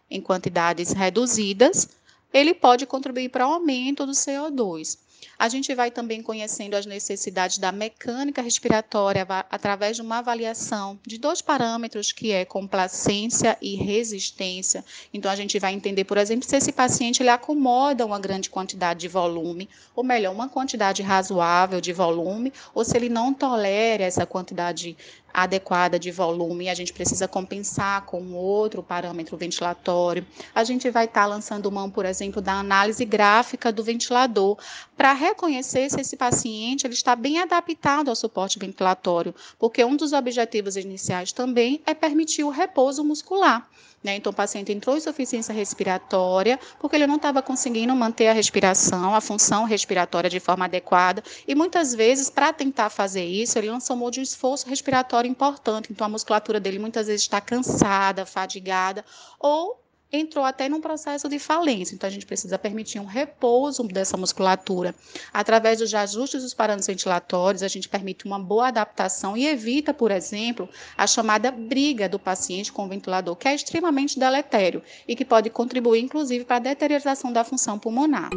[0.09, 1.89] em quantidades reduzidas,
[2.33, 4.97] ele pode contribuir para o aumento do CO2.
[5.39, 11.17] A gente vai também conhecendo as necessidades da mecânica respiratória através de uma avaliação de
[11.17, 14.83] dois parâmetros, que é complacência e resistência.
[15.13, 19.01] Então, a gente vai entender, por exemplo, se esse paciente ele acomoda uma grande quantidade
[19.01, 24.25] de volume, ou melhor, uma quantidade razoável de volume, ou se ele não tolera essa
[24.25, 24.97] quantidade
[25.37, 30.25] adequada de volume, a gente precisa compensar com outro parâmetro ventilatório.
[30.53, 34.57] A gente vai estar tá lançando mão, por exemplo, da análise gráfica do ventilador
[34.97, 40.11] para reconhecer se esse paciente ele está bem adaptado ao suporte ventilatório, porque um dos
[40.11, 43.69] objetivos iniciais também é permitir o repouso muscular.
[44.03, 44.15] Né?
[44.15, 49.15] Então, o paciente entrou em insuficiência respiratória porque ele não estava conseguindo manter a respiração,
[49.15, 51.23] a função respiratória de forma adequada.
[51.47, 55.91] E muitas vezes, para tentar fazer isso, ele lançou mão de um esforço respiratório importante.
[55.91, 59.03] Então, a musculatura dele muitas vezes está cansada, fadigada,
[59.39, 59.81] ou
[60.11, 61.95] entrou até num processo de falência.
[61.95, 64.95] Então, a gente precisa permitir um repouso dessa musculatura.
[65.33, 70.11] Através dos ajustes dos parâmetros ventilatórios, a gente permite uma boa adaptação e evita, por
[70.11, 75.25] exemplo, a chamada briga do paciente com o ventilador, que é extremamente deletério e que
[75.25, 78.29] pode contribuir, inclusive, para a deterioração da função pulmonar.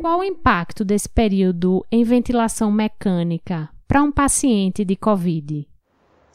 [0.00, 5.69] Qual o impacto desse período em ventilação mecânica para um paciente de COVID?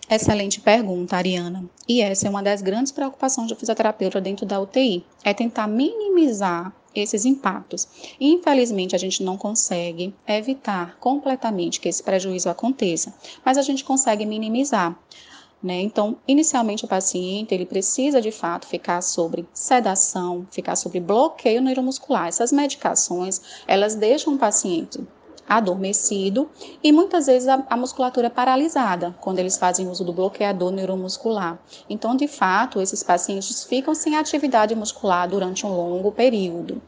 [0.10, 1.66] Excelente pergunta, Ariana.
[1.88, 6.72] E essa é uma das grandes preocupações do fisioterapeuta dentro da UTI, é tentar minimizar
[6.94, 7.88] esses impactos.
[8.20, 13.14] Infelizmente, a gente não consegue evitar completamente que esse prejuízo aconteça,
[13.44, 14.98] mas a gente consegue minimizar.
[15.62, 15.82] Né?
[15.82, 22.28] Então, inicialmente o paciente ele precisa de fato ficar sobre sedação, ficar sobre bloqueio neuromuscular.
[22.28, 25.00] Essas medicações elas deixam o paciente
[25.48, 26.50] adormecido
[26.84, 31.60] e muitas vezes a, a, musculatura paralisada quando eles fazem uso do bloqueador neuromuscular.
[31.90, 36.82] Então, de fato, esses pacientes ficam sem atividade muscular durante um longo período.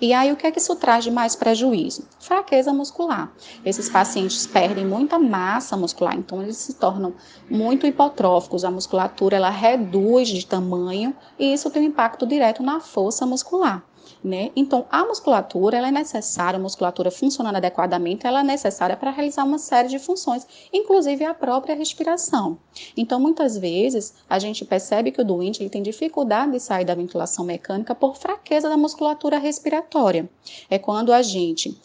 [0.00, 2.04] E aí, o que é que isso traz de mais prejuízo?
[2.18, 3.32] Fraqueza muscular.
[3.64, 7.14] Esses pacientes perdem muita massa muscular, então eles se tornam
[7.48, 8.64] muito hipotróficos.
[8.64, 13.82] A musculatura ela reduz de tamanho e isso tem um impacto direto na força muscular.
[14.22, 14.50] Né?
[14.54, 19.44] Então, a musculatura ela é necessária, a musculatura funcionando adequadamente, ela é necessária para realizar
[19.44, 22.58] uma série de funções, inclusive a própria respiração.
[22.96, 26.94] Então, muitas vezes, a gente percebe que o doente ele tem dificuldade de sair da
[26.94, 30.28] ventilação mecânica por fraqueza da musculatura respiratória.
[30.68, 31.78] É quando a gente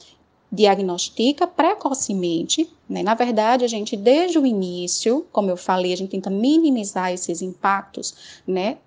[0.51, 3.03] diagnostica precocemente, né?
[3.03, 7.41] Na verdade, a gente desde o início, como eu falei, a gente tenta minimizar esses
[7.41, 8.77] impactos, né?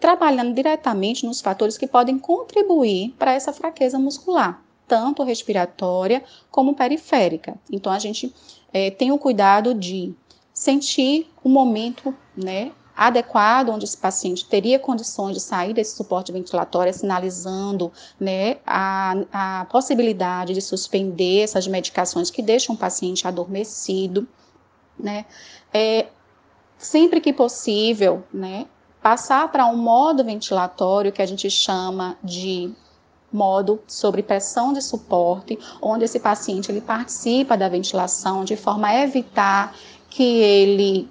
[0.00, 7.54] Trabalhando diretamente nos fatores que podem contribuir para essa fraqueza muscular, tanto respiratória como periférica.
[7.70, 8.34] Então, a gente
[8.72, 10.14] é, tem o cuidado de
[10.54, 16.92] sentir o momento né, adequado, onde esse paciente teria condições de sair desse suporte ventilatório,
[16.92, 24.26] sinalizando né, a, a possibilidade de suspender essas medicações que deixam o paciente adormecido.
[24.98, 25.24] Né?
[25.72, 26.08] É,
[26.76, 28.66] sempre que possível, né,
[29.02, 32.72] passar para um modo ventilatório que a gente chama de
[33.32, 39.02] modo sobre pressão de suporte, onde esse paciente ele participa da ventilação de forma a
[39.02, 39.74] evitar
[40.08, 41.08] que ele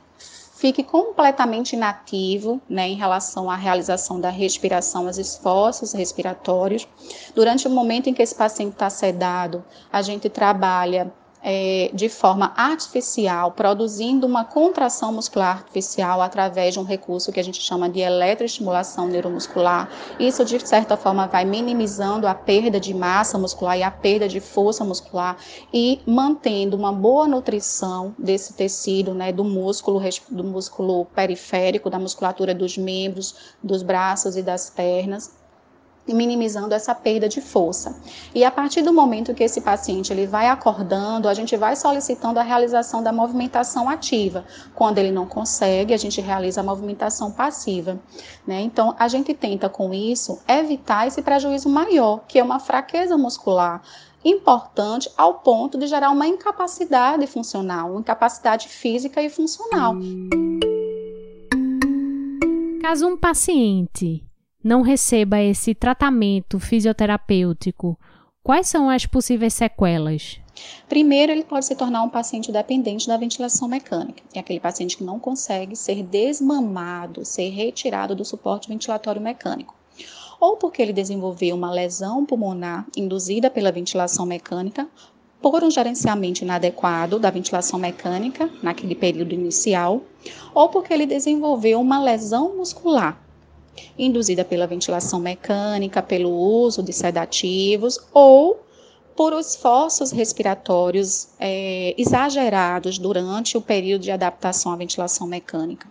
[0.60, 6.86] fique completamente inativo né, em relação à realização da respiração, os esforços respiratórios.
[7.34, 12.54] Durante o momento em que esse paciente está sedado, a gente trabalha é, de forma
[12.56, 18.00] artificial, produzindo uma contração muscular artificial através de um recurso que a gente chama de
[18.00, 19.90] eletroestimulação neuromuscular.
[20.20, 24.40] Isso, de certa forma, vai minimizando a perda de massa muscular e a perda de
[24.40, 25.38] força muscular
[25.74, 32.54] e mantendo uma boa nutrição desse tecido, né, do músculo, do músculo periférico, da musculatura
[32.54, 35.40] dos membros, dos braços e das pernas
[36.14, 37.96] minimizando essa perda de força.
[38.34, 42.40] E a partir do momento que esse paciente ele vai acordando, a gente vai solicitando
[42.40, 44.46] a realização da movimentação ativa.
[44.76, 48.00] Quando ele não consegue, a gente realiza a movimentação passiva.
[48.46, 48.62] Né?
[48.62, 53.82] Então, a gente tenta com isso evitar esse prejuízo maior, que é uma fraqueza muscular
[54.24, 59.96] importante ao ponto de gerar uma incapacidade funcional, uma incapacidade física e funcional.
[62.82, 64.29] Caso um paciente
[64.62, 67.98] não receba esse tratamento fisioterapêutico,
[68.44, 70.40] quais são as possíveis sequelas?
[70.90, 74.22] Primeiro, ele pode se tornar um paciente dependente da ventilação mecânica.
[74.34, 79.74] É aquele paciente que não consegue ser desmamado, ser retirado do suporte ventilatório mecânico.
[80.42, 84.90] Ou porque ele desenvolveu uma lesão pulmonar induzida pela ventilação mecânica,
[85.42, 90.02] por um gerenciamento inadequado da ventilação mecânica naquele período inicial,
[90.54, 93.29] ou porque ele desenvolveu uma lesão muscular
[93.98, 98.60] induzida pela ventilação mecânica, pelo uso de sedativos ou
[99.20, 105.90] por esforços respiratórios é, exagerados durante o período de adaptação à ventilação mecânica.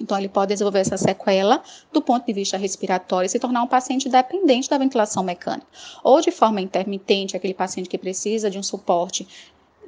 [0.00, 1.60] Então, ele pode desenvolver essa sequela
[1.92, 5.66] do ponto de vista respiratório e se tornar um paciente dependente da ventilação mecânica.
[6.04, 9.26] Ou de forma intermitente, aquele paciente que precisa de um suporte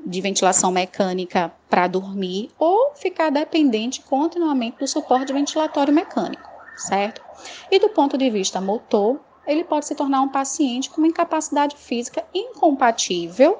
[0.05, 7.23] de ventilação mecânica para dormir, ou ficar dependente continuamente do suporte ventilatório mecânico certo?
[7.71, 11.77] E do ponto de vista motor, ele pode se tornar um paciente com uma incapacidade
[11.77, 13.59] física incompatível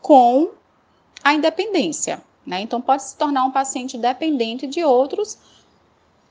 [0.00, 0.50] com
[1.22, 2.22] a independência.
[2.44, 2.60] Né?
[2.60, 5.38] Então, pode se tornar um paciente dependente de outros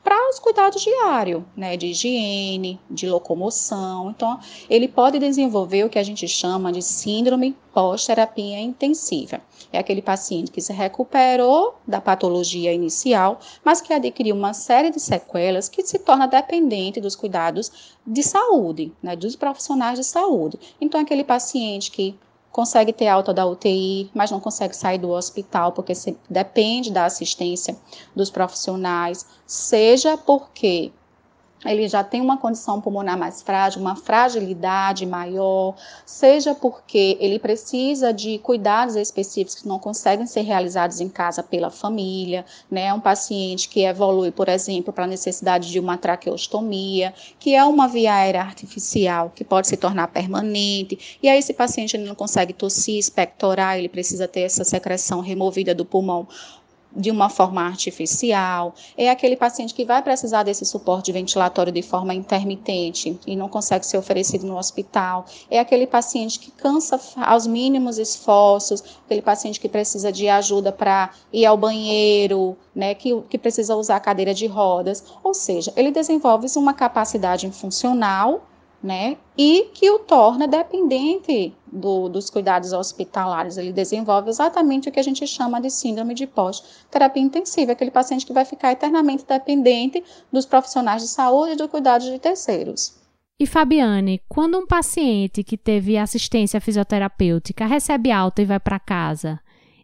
[0.03, 4.09] para os cuidados diários, né, de higiene, de locomoção.
[4.09, 9.41] Então, ele pode desenvolver o que a gente chama de síndrome pós-terapia intensiva.
[9.71, 14.99] É aquele paciente que se recuperou da patologia inicial, mas que adquiriu uma série de
[14.99, 20.59] sequelas que se torna dependente dos cuidados de saúde, né, dos profissionais de saúde.
[20.79, 22.15] Então, é aquele paciente que
[22.51, 25.93] consegue ter alta da UTI, mas não consegue sair do hospital porque
[26.29, 27.77] depende da assistência
[28.15, 30.91] dos profissionais, seja porque
[31.65, 38.11] ele já tem uma condição pulmonar mais frágil, uma fragilidade maior, seja porque ele precisa
[38.11, 42.93] de cuidados específicos que não conseguem ser realizados em casa pela família, né?
[42.93, 47.87] Um paciente que evolui, por exemplo, para a necessidade de uma traqueostomia, que é uma
[47.87, 52.97] via aérea artificial que pode se tornar permanente, e aí esse paciente não consegue tossir,
[52.97, 56.27] expectorar, ele precisa ter essa secreção removida do pulmão
[56.95, 62.13] de uma forma artificial, é aquele paciente que vai precisar desse suporte ventilatório de forma
[62.13, 67.97] intermitente e não consegue ser oferecido no hospital, é aquele paciente que cansa aos mínimos
[67.97, 73.75] esforços, aquele paciente que precisa de ajuda para ir ao banheiro, né, que, que precisa
[73.75, 78.41] usar cadeira de rodas, ou seja, ele desenvolve uma capacidade funcional
[78.83, 79.17] né?
[79.37, 83.57] E que o torna dependente do, dos cuidados hospitalares.
[83.57, 88.25] Ele desenvolve exatamente o que a gente chama de síndrome de pós-terapia intensiva, aquele paciente
[88.25, 92.99] que vai ficar eternamente dependente dos profissionais de saúde e do cuidado de terceiros.
[93.39, 99.39] E Fabiane, quando um paciente que teve assistência fisioterapêutica recebe alta e vai para casa,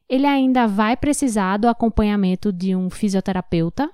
[0.07, 3.89] ele ainda vai precisar do acompanhamento de um fisioterapeuta?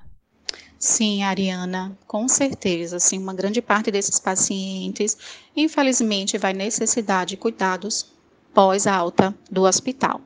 [0.85, 2.97] Sim, Ariana, com certeza.
[2.97, 5.17] Assim, uma grande parte desses pacientes,
[5.55, 8.05] infelizmente, vai necessitar de cuidados
[8.53, 10.19] pós-alta do hospital.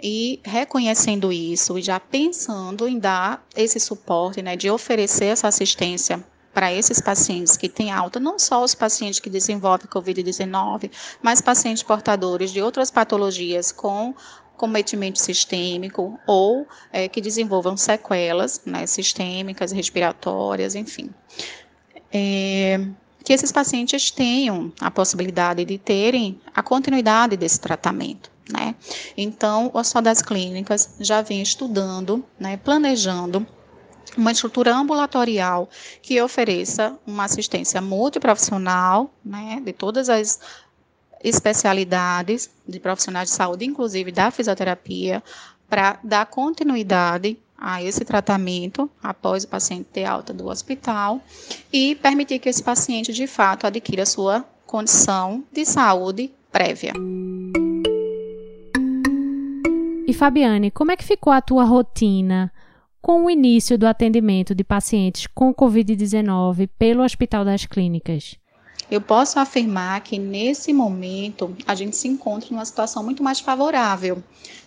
[0.00, 6.24] E reconhecendo isso e já pensando em dar esse suporte, né, de oferecer essa assistência
[6.54, 11.82] para esses pacientes que têm alta, não só os pacientes que desenvolvem Covid-19, mas pacientes
[11.82, 14.14] portadores de outras patologias com
[14.56, 21.10] cometimento sistêmico ou é, que desenvolvam sequelas né, sistêmicas, respiratórias, enfim.
[22.12, 22.80] É,
[23.24, 28.30] que esses pacientes tenham a possibilidade de terem a continuidade desse tratamento.
[28.52, 28.74] Né?
[29.16, 33.46] Então, o Hospital das Clínicas já vem estudando, né, planejando
[34.16, 35.70] uma estrutura ambulatorial
[36.02, 40.40] que ofereça uma assistência multiprofissional, né, de todas as
[41.22, 45.22] especialidades de profissionais de saúde, inclusive da fisioterapia,
[45.68, 51.20] para dar continuidade a esse tratamento após o paciente ter alta do hospital
[51.72, 56.92] e permitir que esse paciente de fato adquira sua condição de saúde prévia.
[60.06, 62.52] E Fabiane, como é que ficou a tua rotina
[63.00, 68.41] com o início do atendimento de pacientes com COVID-19 pelo Hospital das Clínicas?
[68.90, 74.22] Eu posso afirmar que nesse momento a gente se encontra numa situação muito mais favorável,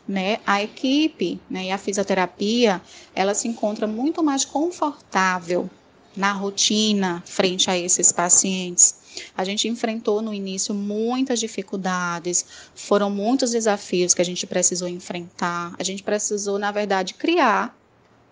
[0.07, 0.38] né?
[0.45, 2.82] A equipe, né, e a fisioterapia,
[3.13, 5.70] ela se encontra muito mais confortável
[6.16, 8.95] na rotina frente a esses pacientes.
[9.38, 15.74] A gente enfrentou no início muitas dificuldades, foram muitos desafios que a gente precisou enfrentar.
[15.78, 17.78] A gente precisou, na verdade, criar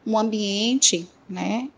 [0.05, 1.69] um ambiente, né,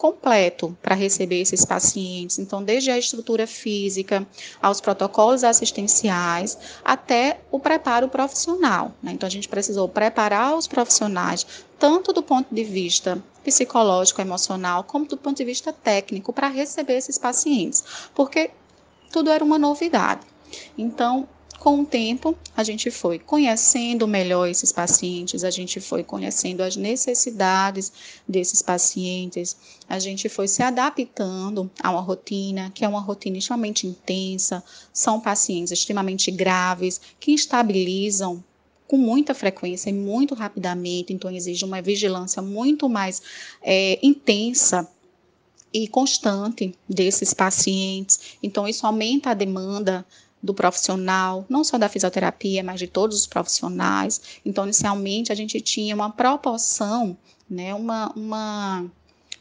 [0.00, 2.38] completo para receber esses pacientes.
[2.38, 4.26] Então, desde a estrutura física,
[4.62, 8.94] aos protocolos assistenciais, até o preparo profissional.
[9.02, 9.12] Né?
[9.12, 11.46] Então, a gente precisou preparar os profissionais,
[11.78, 16.94] tanto do ponto de vista psicológico, emocional, como do ponto de vista técnico, para receber
[16.94, 17.84] esses pacientes,
[18.14, 18.52] porque
[19.12, 20.22] tudo era uma novidade.
[20.78, 21.28] Então,
[21.60, 26.74] com o tempo, a gente foi conhecendo melhor esses pacientes, a gente foi conhecendo as
[26.74, 27.92] necessidades
[28.26, 29.54] desses pacientes,
[29.86, 35.20] a gente foi se adaptando a uma rotina, que é uma rotina extremamente intensa, são
[35.20, 38.42] pacientes extremamente graves, que estabilizam
[38.88, 43.20] com muita frequência e muito rapidamente, então exige uma vigilância muito mais
[43.60, 44.88] é, intensa
[45.74, 48.38] e constante desses pacientes.
[48.42, 50.06] Então, isso aumenta a demanda
[50.42, 54.20] do profissional, não só da fisioterapia, mas de todos os profissionais.
[54.44, 57.16] Então, inicialmente, a gente tinha uma proporção,
[57.48, 58.86] né, uma, uma,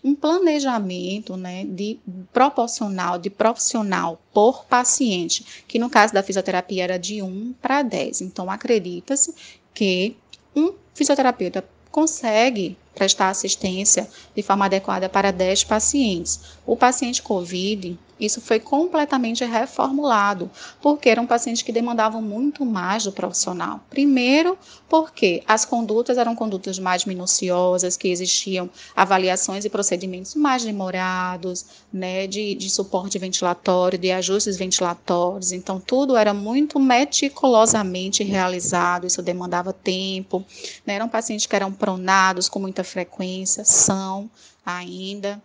[0.04, 2.00] um planejamento né, de
[2.34, 8.22] proporcional, de profissional por paciente, que no caso da fisioterapia era de 1 para 10.
[8.22, 9.34] Então, acredita-se
[9.74, 10.18] que
[10.56, 16.42] um fisioterapeuta consegue prestar assistência de forma adequada para 10 pacientes.
[16.66, 23.12] O paciente COVID, isso foi completamente reformulado, porque eram pacientes que demandavam muito mais do
[23.14, 23.80] profissional.
[23.90, 24.58] Primeiro,
[24.90, 32.28] porque as condutas eram condutas mais minuciosas, que existiam avaliações e procedimentos mais demorados, né,
[32.28, 35.54] de, de suporte ventilatório, de ajustes ventilatórios.
[35.54, 40.44] Então, tudo era muito meticulosamente realizado, isso demandava tempo.
[40.86, 44.30] Né, eram pacientes que eram pronados com muita frequência, são
[44.66, 45.42] ainda.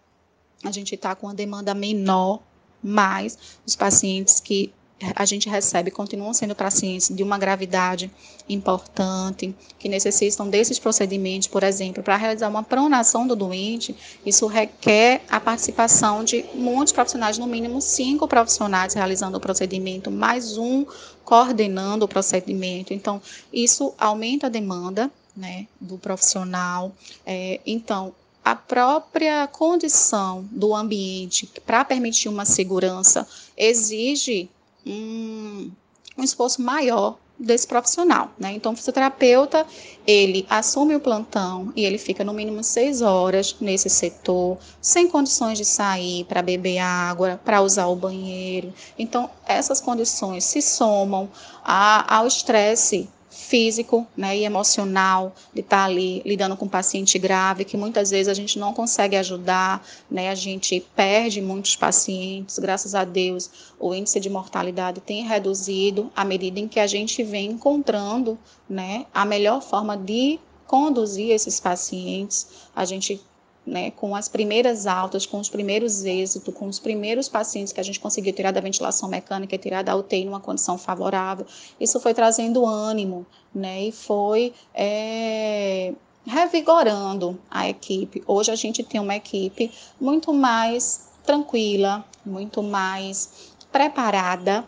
[0.64, 2.40] A gente está com uma demanda menor
[2.84, 4.70] mas os pacientes que
[5.16, 8.10] a gente recebe continuam sendo pacientes de uma gravidade
[8.48, 15.22] importante, que necessitam desses procedimentos, por exemplo, para realizar uma pronação do doente, isso requer
[15.28, 20.86] a participação de muitos profissionais, no mínimo cinco profissionais realizando o procedimento, mais um
[21.24, 22.94] coordenando o procedimento.
[22.94, 23.20] Então,
[23.52, 26.92] isso aumenta a demanda né, do profissional.
[27.26, 28.14] É, então,
[28.44, 33.26] a própria condição do ambiente para permitir uma segurança
[33.56, 34.50] exige
[34.86, 35.70] um,
[36.18, 38.52] um esforço maior desse profissional, né?
[38.52, 39.66] Então, o fisioterapeuta,
[40.06, 45.58] ele assume o plantão e ele fica no mínimo seis horas nesse setor, sem condições
[45.58, 48.72] de sair para beber água, para usar o banheiro.
[48.96, 51.28] Então, essas condições se somam
[51.64, 53.08] a, ao estresse
[53.44, 58.10] físico né, e emocional de estar tá ali lidando com um paciente grave, que muitas
[58.10, 63.50] vezes a gente não consegue ajudar, né, a gente perde muitos pacientes, graças a Deus
[63.78, 68.38] o índice de mortalidade tem reduzido à medida em que a gente vem encontrando
[68.68, 73.20] né, a melhor forma de conduzir esses pacientes, a gente
[73.66, 77.82] né, com as primeiras altas, com os primeiros êxitos, com os primeiros pacientes que a
[77.82, 81.46] gente conseguiu tirar da ventilação mecânica e tirar da UTI numa condição favorável.
[81.80, 85.94] Isso foi trazendo ânimo, né, e foi é,
[86.26, 88.22] revigorando a equipe.
[88.26, 94.64] Hoje a gente tem uma equipe muito mais tranquila, muito mais preparada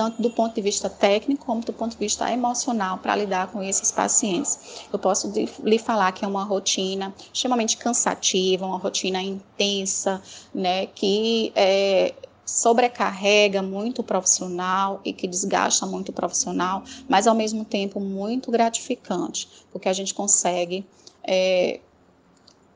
[0.00, 3.62] tanto do ponto de vista técnico como do ponto de vista emocional para lidar com
[3.62, 4.86] esses pacientes.
[4.90, 5.30] Eu posso
[5.62, 10.22] lhe falar que é uma rotina extremamente cansativa, uma rotina intensa,
[10.54, 12.14] né, que é,
[12.46, 18.50] sobrecarrega muito o profissional e que desgasta muito o profissional, mas ao mesmo tempo muito
[18.50, 20.82] gratificante, porque a gente consegue
[21.22, 21.78] é,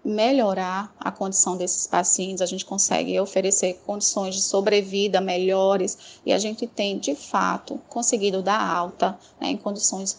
[0.04, 6.38] melhorar a condição desses pacientes, a gente consegue oferecer condições de sobrevida melhores e a
[6.38, 10.18] gente tem, de fato, conseguido dar alta né, em condições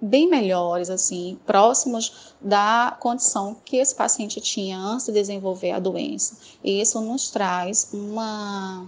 [0.00, 6.38] bem melhores, assim, próximos da condição que esse paciente tinha antes de desenvolver a doença.
[6.64, 8.86] E isso nos traz uma,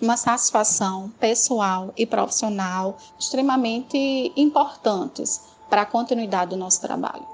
[0.00, 7.33] uma satisfação pessoal e profissional extremamente importantes para a continuidade do nosso trabalho.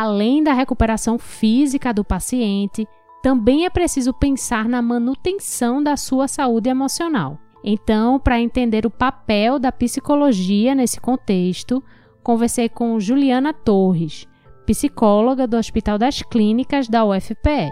[0.00, 2.88] Além da recuperação física do paciente,
[3.22, 7.38] também é preciso pensar na manutenção da sua saúde emocional.
[7.62, 11.84] Então, para entender o papel da psicologia nesse contexto,
[12.22, 14.26] conversei com Juliana Torres,
[14.64, 17.70] psicóloga do Hospital das Clínicas da UFPE.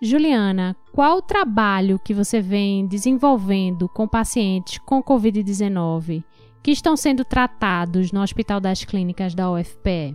[0.00, 6.24] Juliana, qual o trabalho que você vem desenvolvendo com pacientes com Covid-19
[6.68, 10.14] que estão sendo tratados no Hospital das Clínicas da UFPE?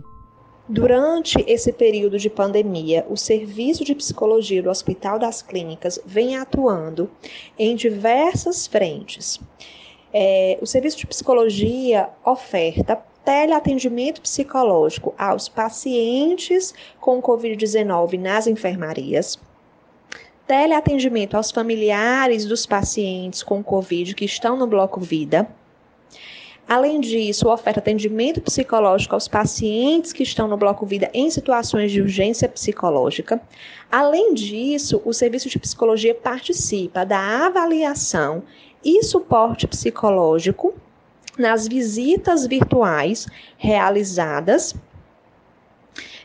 [0.68, 7.10] Durante esse período de pandemia, o Serviço de Psicologia do Hospital das Clínicas vem atuando
[7.58, 9.40] em diversas frentes.
[10.12, 19.40] É, o Serviço de Psicologia oferta teleatendimento psicológico aos pacientes com Covid-19 nas enfermarias,
[20.46, 25.48] teleatendimento aos familiares dos pacientes com Covid que estão no bloco vida
[26.66, 32.00] Além disso, oferta atendimento psicológico aos pacientes que estão no bloco vida em situações de
[32.00, 33.40] urgência psicológica.
[33.90, 38.42] Além disso, o serviço de psicologia participa da avaliação
[38.82, 40.74] e suporte psicológico
[41.38, 43.26] nas visitas virtuais
[43.58, 44.74] realizadas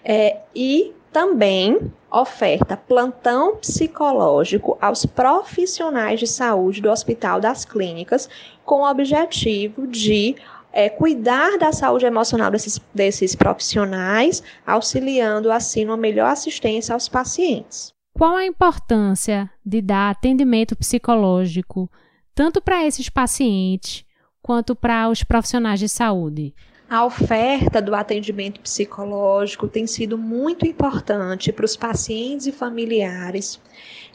[0.04, 8.30] é, e também oferta plantão psicológico aos profissionais de saúde do Hospital das Clínicas,
[8.66, 10.36] com o objetivo de
[10.72, 17.94] é, cuidar da saúde emocional desses, desses profissionais, auxiliando assim uma melhor assistência aos pacientes.
[18.14, 21.90] Qual a importância de dar atendimento psicológico
[22.36, 24.06] tanto para esses pacientes
[24.42, 26.54] quanto para os profissionais de saúde?
[26.90, 33.62] A oferta do atendimento psicológico tem sido muito importante para os pacientes e familiares,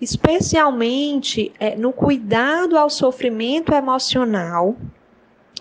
[0.01, 4.77] especialmente é, no cuidado ao sofrimento emocional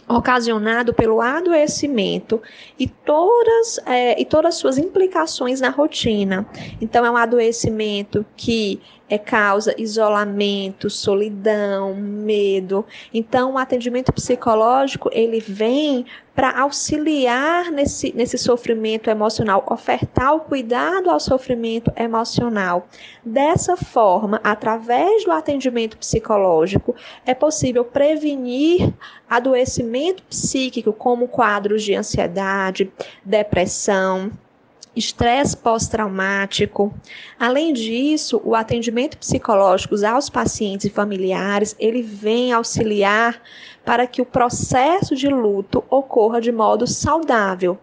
[0.08, 2.42] ocasionado pelo adoecimento
[2.78, 6.46] e todas, é, e todas suas implicações na rotina.
[6.82, 8.82] Então, é um adoecimento que
[9.14, 12.84] é, causa isolamento, solidão, medo.
[13.14, 16.04] Então, o atendimento psicológico ele vem
[16.34, 22.88] para auxiliar nesse, nesse sofrimento emocional, ofertar o cuidado ao sofrimento emocional.
[23.24, 28.92] Dessa forma, através do atendimento psicológico, é possível prevenir
[29.30, 32.92] adoecimento psíquico, como quadros de ansiedade,
[33.24, 34.32] depressão,
[34.96, 36.94] estresse pós-traumático.
[37.40, 43.42] Além disso, o atendimento psicológico aos pacientes e familiares, ele vem auxiliar
[43.84, 47.78] para que o processo de luto ocorra de modo saudável.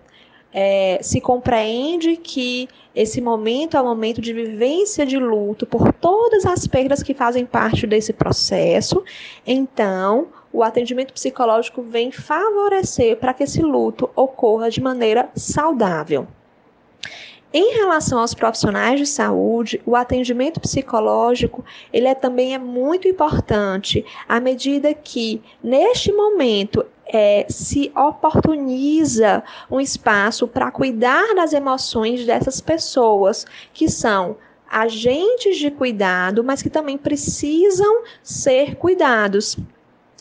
[0.53, 6.45] É, se compreende que esse momento é um momento de vivência de luto por todas
[6.45, 9.05] as perdas que fazem parte desse processo.
[9.47, 16.27] Então, o atendimento psicológico vem favorecer para que esse luto ocorra de maneira saudável.
[17.53, 24.05] Em relação aos profissionais de saúde, o atendimento psicológico ele é, também é muito importante
[24.29, 32.61] à medida que, neste momento, é, se oportuniza um espaço para cuidar das emoções dessas
[32.61, 34.37] pessoas que são
[34.71, 39.59] agentes de cuidado, mas que também precisam ser cuidados.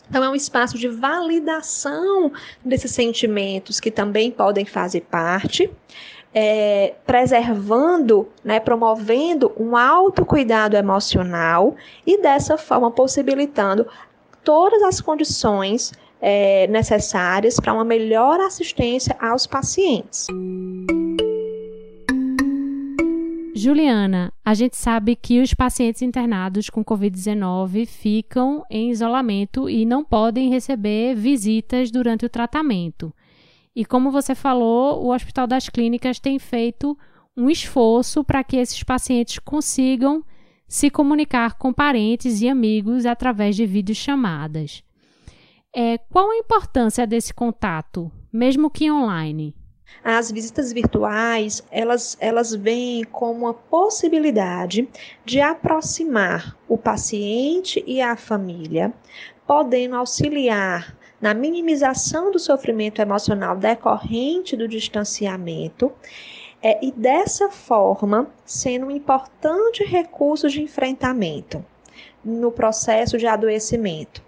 [0.08, 2.32] Então, é um espaço de validação
[2.64, 5.70] desses sentimentos que também podem fazer parte
[6.34, 11.74] é, preservando, né, promovendo um autocuidado emocional
[12.06, 13.86] e dessa forma possibilitando
[14.44, 20.26] todas as condições é, necessárias para uma melhor assistência aos pacientes.
[23.54, 30.02] Juliana, a gente sabe que os pacientes internados com Covid-19 ficam em isolamento e não
[30.02, 33.12] podem receber visitas durante o tratamento.
[33.74, 36.96] E como você falou, o Hospital das Clínicas tem feito
[37.36, 40.24] um esforço para que esses pacientes consigam
[40.66, 44.82] se comunicar com parentes e amigos através de videochamadas.
[45.74, 49.54] É, qual a importância desse contato, mesmo que online?
[50.04, 54.88] As visitas virtuais, elas, elas vêm como uma possibilidade
[55.24, 58.92] de aproximar o paciente e a família,
[59.46, 65.92] podendo auxiliar na minimização do sofrimento emocional decorrente do distanciamento.
[66.62, 71.64] É, e dessa forma, sendo um importante recurso de enfrentamento
[72.24, 74.22] no processo de adoecimento.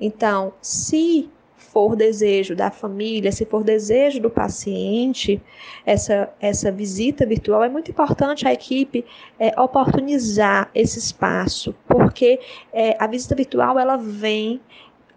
[0.00, 1.28] Então, se
[1.74, 5.42] for desejo da família, se for desejo do paciente,
[5.84, 9.04] essa, essa visita virtual, é muito importante a equipe
[9.40, 12.38] é, oportunizar esse espaço, porque
[12.72, 14.60] é, a visita virtual ela vem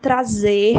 [0.01, 0.75] trazer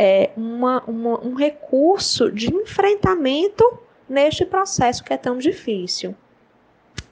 [0.00, 3.64] é, uma, uma, um recurso de enfrentamento
[4.08, 6.14] neste processo que é tão difícil.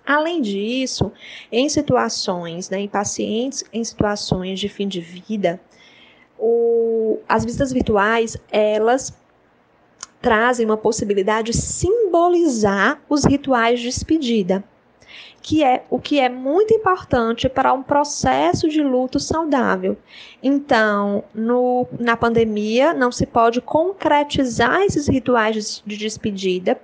[0.07, 1.11] Além disso,
[1.51, 5.61] em situações, né, em pacientes em situações de fim de vida,
[6.39, 9.13] o, as visitas virtuais, elas
[10.23, 14.63] trazem uma possibilidade de simbolizar os rituais de despedida,
[15.43, 19.97] que é o que é muito importante para um processo de luto saudável.
[20.43, 26.81] Então, no, na pandemia, não se pode concretizar esses rituais de despedida,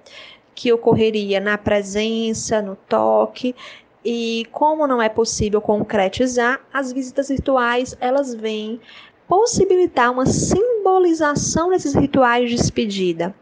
[0.55, 3.55] que ocorreria na presença, no toque,
[4.05, 8.80] e como não é possível concretizar, as visitas virtuais elas vêm
[9.28, 13.34] possibilitar uma simbolização desses rituais de despedida.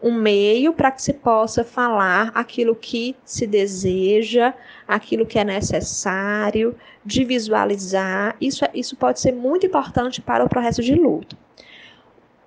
[0.00, 4.54] Um meio para que se possa falar aquilo que se deseja,
[4.86, 8.36] aquilo que é necessário, de visualizar.
[8.40, 11.36] Isso, é, isso pode ser muito importante para o processo de luto.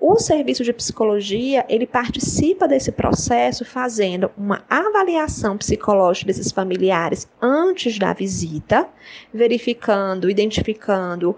[0.04, 8.00] O serviço de psicologia, ele participa desse processo fazendo uma avaliação psicológica desses familiares antes
[8.00, 8.90] da visita,
[9.32, 11.38] verificando, identificando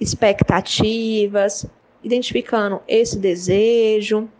[0.00, 1.66] expectativas,
[2.02, 4.30] identificando esse desejo,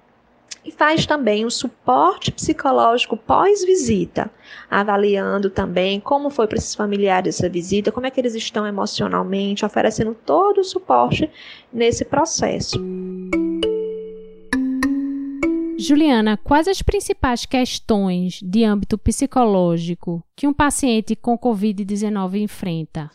[0.65, 4.31] e faz também o suporte psicológico pós-visita,
[4.71, 9.65] avaliando também como foi para esses familiares essa visita, como é que eles estão emocionalmente,
[9.65, 11.31] oferecendo todo o suporte
[11.73, 12.79] nesse processo.
[15.77, 23.11] Juliana, quais as principais questões de âmbito psicológico que um paciente com Covid-19 enfrenta?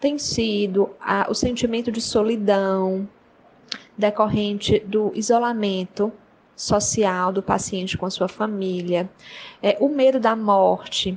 [0.00, 3.08] Tem sido a, o sentimento de solidão
[3.96, 6.12] decorrente do isolamento
[6.58, 9.08] social do paciente com a sua família,
[9.62, 11.16] é, o medo da morte.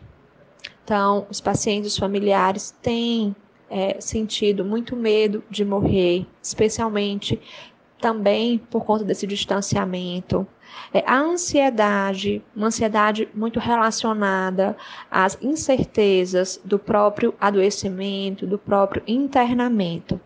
[0.84, 3.36] Então, os pacientes os familiares têm
[3.70, 7.42] é, sentido muito medo de morrer, especialmente
[8.00, 10.46] também por conta desse distanciamento.
[10.94, 14.76] É, a ansiedade, uma ansiedade muito relacionada
[15.10, 20.20] às incertezas do próprio adoecimento, do próprio internamento.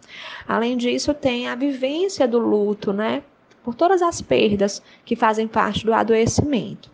[0.47, 3.23] Além disso, tem a vivência do luto, né?
[3.65, 6.91] Por todas as perdas que fazem parte do adoecimento.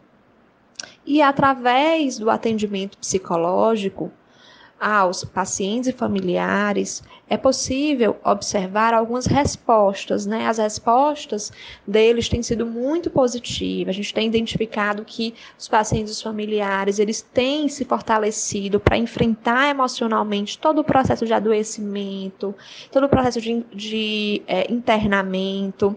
[1.06, 4.10] E através do atendimento psicológico,
[4.82, 10.48] aos pacientes e familiares, é possível observar algumas respostas, né?
[10.48, 11.52] As respostas
[11.86, 13.94] deles têm sido muito positivas.
[13.94, 18.98] A gente tem identificado que os pacientes e os familiares, eles têm se fortalecido para
[18.98, 22.56] enfrentar emocionalmente todo o processo de adoecimento,
[22.92, 25.96] todo o processo de, de é, internamento.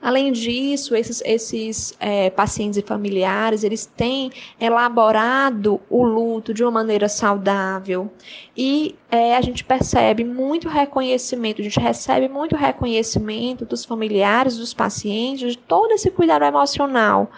[0.00, 4.30] Além disso, esses, esses é, pacientes e familiares, eles têm
[4.60, 8.10] elaborado o luto de uma maneira saudável
[8.56, 14.72] e é, a gente percebe muito reconhecimento, a gente recebe muito reconhecimento dos familiares, dos
[14.72, 17.30] pacientes, de todo esse cuidado emocional.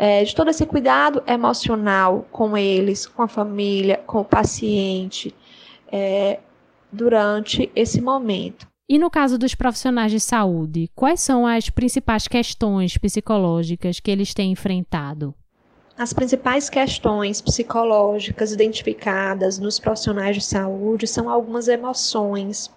[0.00, 5.34] É, de todo esse cuidado emocional com eles, com a família, com o paciente,
[5.90, 6.38] é,
[6.92, 8.64] durante esse momento.
[8.90, 14.32] E no caso dos profissionais de saúde, quais são as principais questões psicológicas que eles
[14.32, 15.34] têm enfrentado?
[15.94, 22.70] As principais questões psicológicas identificadas nos profissionais de saúde são algumas emoções,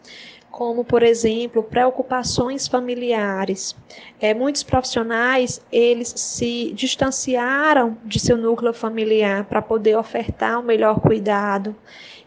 [0.51, 3.73] como por exemplo preocupações familiares.
[4.19, 10.99] É, muitos profissionais eles se distanciaram de seu núcleo familiar para poder ofertar o melhor
[10.99, 11.73] cuidado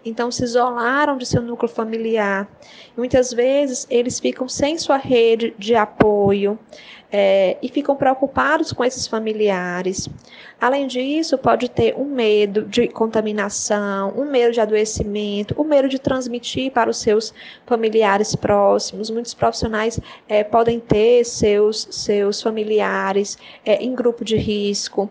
[0.04, 2.48] então se isolaram de seu núcleo familiar.
[2.96, 6.58] Muitas vezes eles ficam sem sua rede de apoio
[7.16, 10.08] é, e ficam preocupados com esses familiares.
[10.60, 15.98] Além disso, pode ter um medo de contaminação, um medo de adoecimento, um medo de
[15.98, 17.32] transmitir para os seus
[17.66, 19.10] familiares próximos.
[19.10, 25.08] Muitos profissionais é, podem ter seus, seus familiares é, em grupo de risco.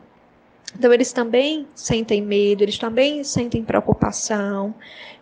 [0.78, 4.74] Então, eles também sentem medo, eles também sentem preocupação.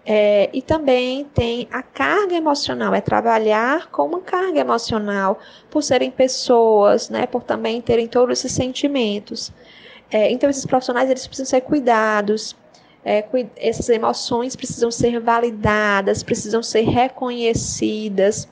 [0.04, 5.40] É, e também tem a carga emocional, é trabalhar com uma carga emocional,
[5.70, 9.52] por serem pessoas, né, por também terem todos esses sentimentos.
[10.10, 12.56] É, então, esses profissionais eles precisam ser cuidados,
[13.06, 13.24] é,
[13.56, 18.48] essas emoções precisam ser validadas, precisam ser reconhecidas,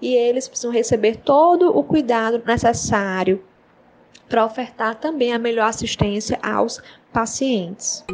[0.00, 3.42] e eles precisam receber todo o cuidado necessário
[4.28, 6.80] para ofertar também a melhor assistência aos
[7.12, 8.04] pacientes.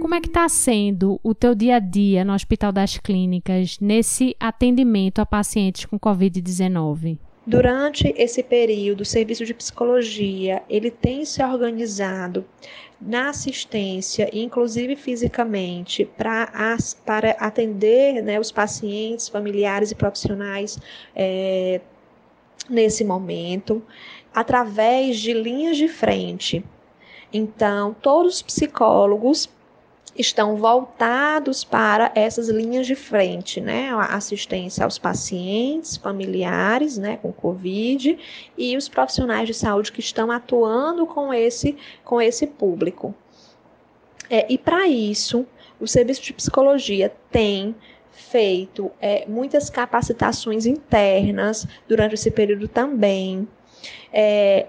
[0.00, 4.36] Como é que está sendo o teu dia a dia no Hospital das Clínicas nesse
[4.38, 7.18] atendimento a pacientes com Covid-19?
[7.46, 12.44] Durante esse período, o serviço de psicologia ele tem se organizado
[13.00, 16.50] na assistência, inclusive fisicamente, para,
[17.04, 20.78] para atender né, os pacientes, familiares e profissionais
[21.14, 21.80] é,
[22.68, 23.82] nesse momento,
[24.34, 26.64] através de linhas de frente.
[27.32, 29.48] Então, todos os psicólogos
[30.18, 33.90] estão voltados para essas linhas de frente, né?
[33.90, 38.18] A assistência aos pacientes, familiares, né, com Covid
[38.56, 43.14] e os profissionais de saúde que estão atuando com esse, com esse público.
[44.28, 45.46] É, e para isso,
[45.80, 47.74] o serviço de psicologia tem
[48.16, 53.46] feito é, muitas capacitações internas durante esse período também.
[54.12, 54.66] É,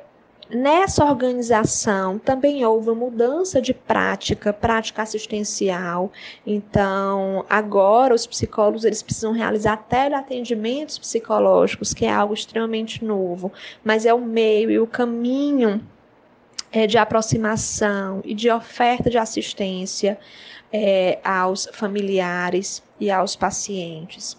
[0.50, 6.10] Nessa organização também houve mudança de prática, prática assistencial.
[6.45, 13.52] Então, agora os psicólogos eles precisam realizar teleatendimentos psicológicos, que é algo extremamente novo,
[13.84, 15.84] mas é o meio e o caminho
[16.78, 20.19] é, de aproximação e de oferta de assistência
[20.71, 24.38] é, aos familiares e aos pacientes.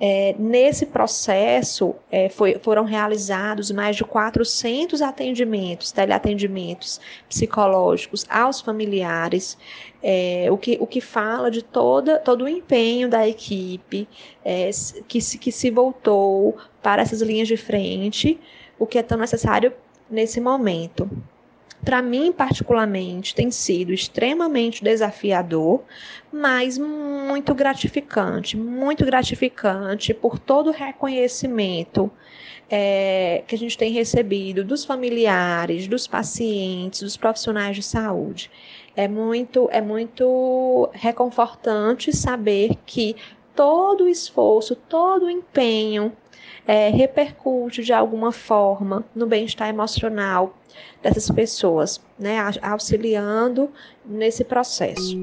[0.00, 6.98] É, nesse processo, é, foi, foram realizados mais de 400 atendimentos, teleatendimentos
[7.28, 9.58] psicológicos aos familiares,
[10.02, 14.08] é, o, que, o que fala de toda, todo o empenho da equipe
[14.42, 14.70] é,
[15.06, 18.40] que, se, que se voltou para essas linhas de frente,
[18.78, 19.74] o que é tão necessário
[20.10, 21.10] nesse momento
[21.84, 25.82] para mim, particularmente, tem sido extremamente desafiador,
[26.32, 32.10] mas muito gratificante muito gratificante por todo o reconhecimento
[32.68, 38.50] é, que a gente tem recebido dos familiares, dos pacientes, dos profissionais de saúde.
[38.96, 43.14] É muito, é muito reconfortante saber que
[43.54, 46.12] todo o esforço, todo o empenho
[46.66, 50.56] é, repercute de alguma forma no bem-estar emocional
[51.02, 53.70] dessas pessoas, né, auxiliando
[54.04, 55.16] nesse processo.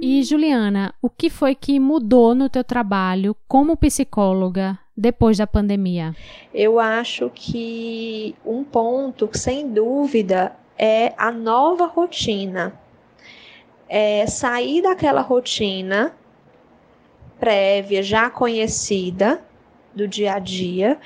[0.00, 6.14] E Juliana, o que foi que mudou no teu trabalho como psicóloga depois da pandemia?
[6.54, 12.78] Eu acho que um ponto, sem dúvida, é a nova rotina.
[13.88, 16.14] É sair daquela rotina
[17.42, 19.42] prévia, já conhecida
[19.92, 20.96] do dia a dia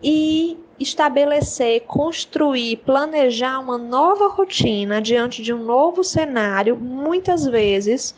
[0.00, 8.14] e estabelecer, construir, planejar uma nova rotina diante de um novo cenário, muitas vezes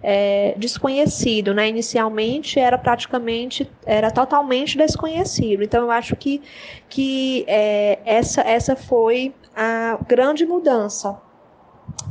[0.00, 1.68] é, desconhecido, né?
[1.68, 5.64] Inicialmente era praticamente, era totalmente desconhecido.
[5.64, 6.40] Então eu acho que,
[6.88, 11.20] que é, essa, essa foi a grande mudança.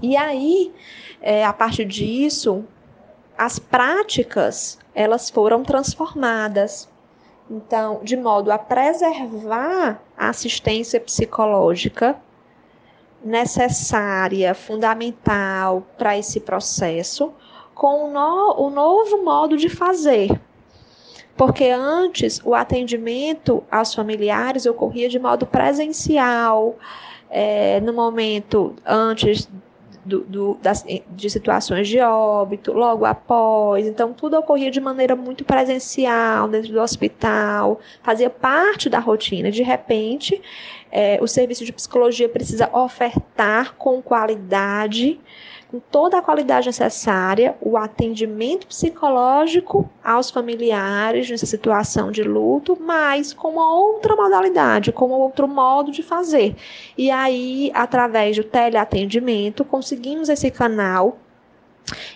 [0.01, 0.69] E aí,
[1.21, 2.65] é, a partir disso,
[3.37, 6.89] as práticas elas foram transformadas.
[7.49, 12.19] Então, de modo a preservar a assistência psicológica
[13.23, 17.31] necessária, fundamental para esse processo,
[17.73, 20.39] com o, no, o novo modo de fazer.
[21.37, 26.75] Porque antes o atendimento aos familiares ocorria de modo presencial,
[27.29, 29.47] é, no momento antes
[30.07, 33.85] do, do, das, de situações de óbito, logo após.
[33.85, 39.51] Então, tudo ocorria de maneira muito presencial dentro do hospital, fazia parte da rotina.
[39.51, 40.41] De repente,
[40.91, 45.19] é, o serviço de psicologia precisa ofertar com qualidade
[45.69, 53.33] com toda a qualidade necessária, o atendimento psicológico aos familiares nessa situação de luto, mas
[53.33, 56.55] com uma outra modalidade, com outro modo de fazer.
[56.97, 61.17] E aí, através do teleatendimento, conseguimos esse canal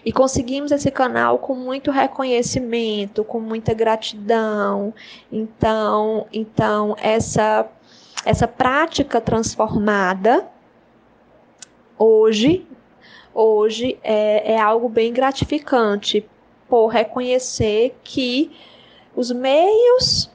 [0.06, 4.94] e conseguimos esse canal com muito reconhecimento, com muita gratidão.
[5.32, 7.70] Então, então essa
[8.24, 10.48] essa prática transformada
[11.98, 12.68] hoje
[13.34, 16.26] hoje é, é algo bem gratificante
[16.68, 18.52] por reconhecer que
[19.16, 20.30] os meios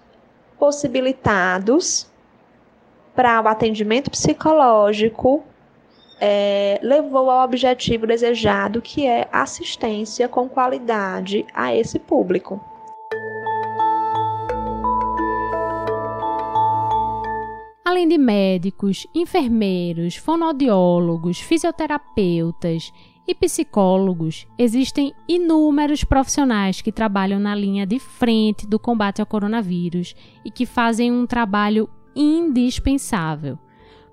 [0.58, 2.10] possibilitados
[3.14, 5.42] para o atendimento psicológico
[6.20, 12.60] é, levou ao objetivo desejado, que é assistência com qualidade a esse público.
[17.86, 22.92] Além de médicos, enfermeiros, fonoaudiólogos, fisioterapeutas
[23.28, 30.16] e psicólogos, existem inúmeros profissionais que trabalham na linha de frente do combate ao coronavírus
[30.44, 33.56] e que fazem um trabalho indispensável.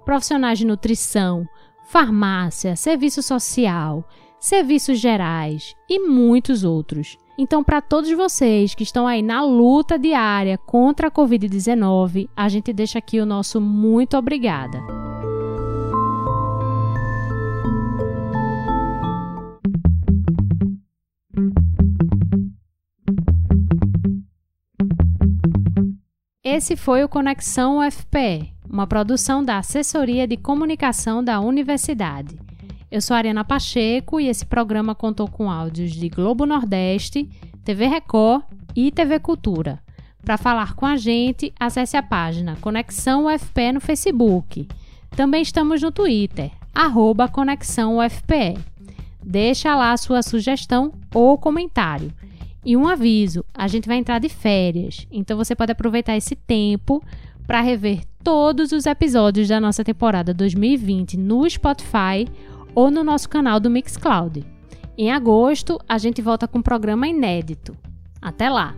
[0.06, 1.44] Profissionais de nutrição,
[1.88, 4.08] farmácia, serviço social,
[4.40, 7.18] serviços gerais e muitos outros.
[7.38, 12.72] Então, para todos vocês que estão aí na luta diária contra a Covid-19, a gente
[12.72, 14.80] deixa aqui o nosso muito obrigada.
[26.44, 32.38] Esse foi o Conexão UFPE, uma produção da Assessoria de Comunicação da Universidade.
[32.94, 37.28] Eu sou Ariana Pacheco e esse programa contou com áudios de Globo Nordeste,
[37.66, 38.44] TV Record
[38.76, 39.80] e TV Cultura.
[40.24, 44.68] Para falar com a gente, acesse a página Conexão UFPE no Facebook.
[45.16, 48.60] Também estamos no Twitter, arroba Conexão UFPE.
[49.24, 52.14] Deixa lá a sua sugestão ou comentário.
[52.64, 57.04] E um aviso: a gente vai entrar de férias, então você pode aproveitar esse tempo
[57.48, 62.28] para rever todos os episódios da nossa temporada 2020 no Spotify
[62.76, 64.46] ou no nosso canal do Mixcloud.
[64.98, 67.76] Em agosto, a gente volta com um programa inédito.
[68.22, 68.76] Até lá!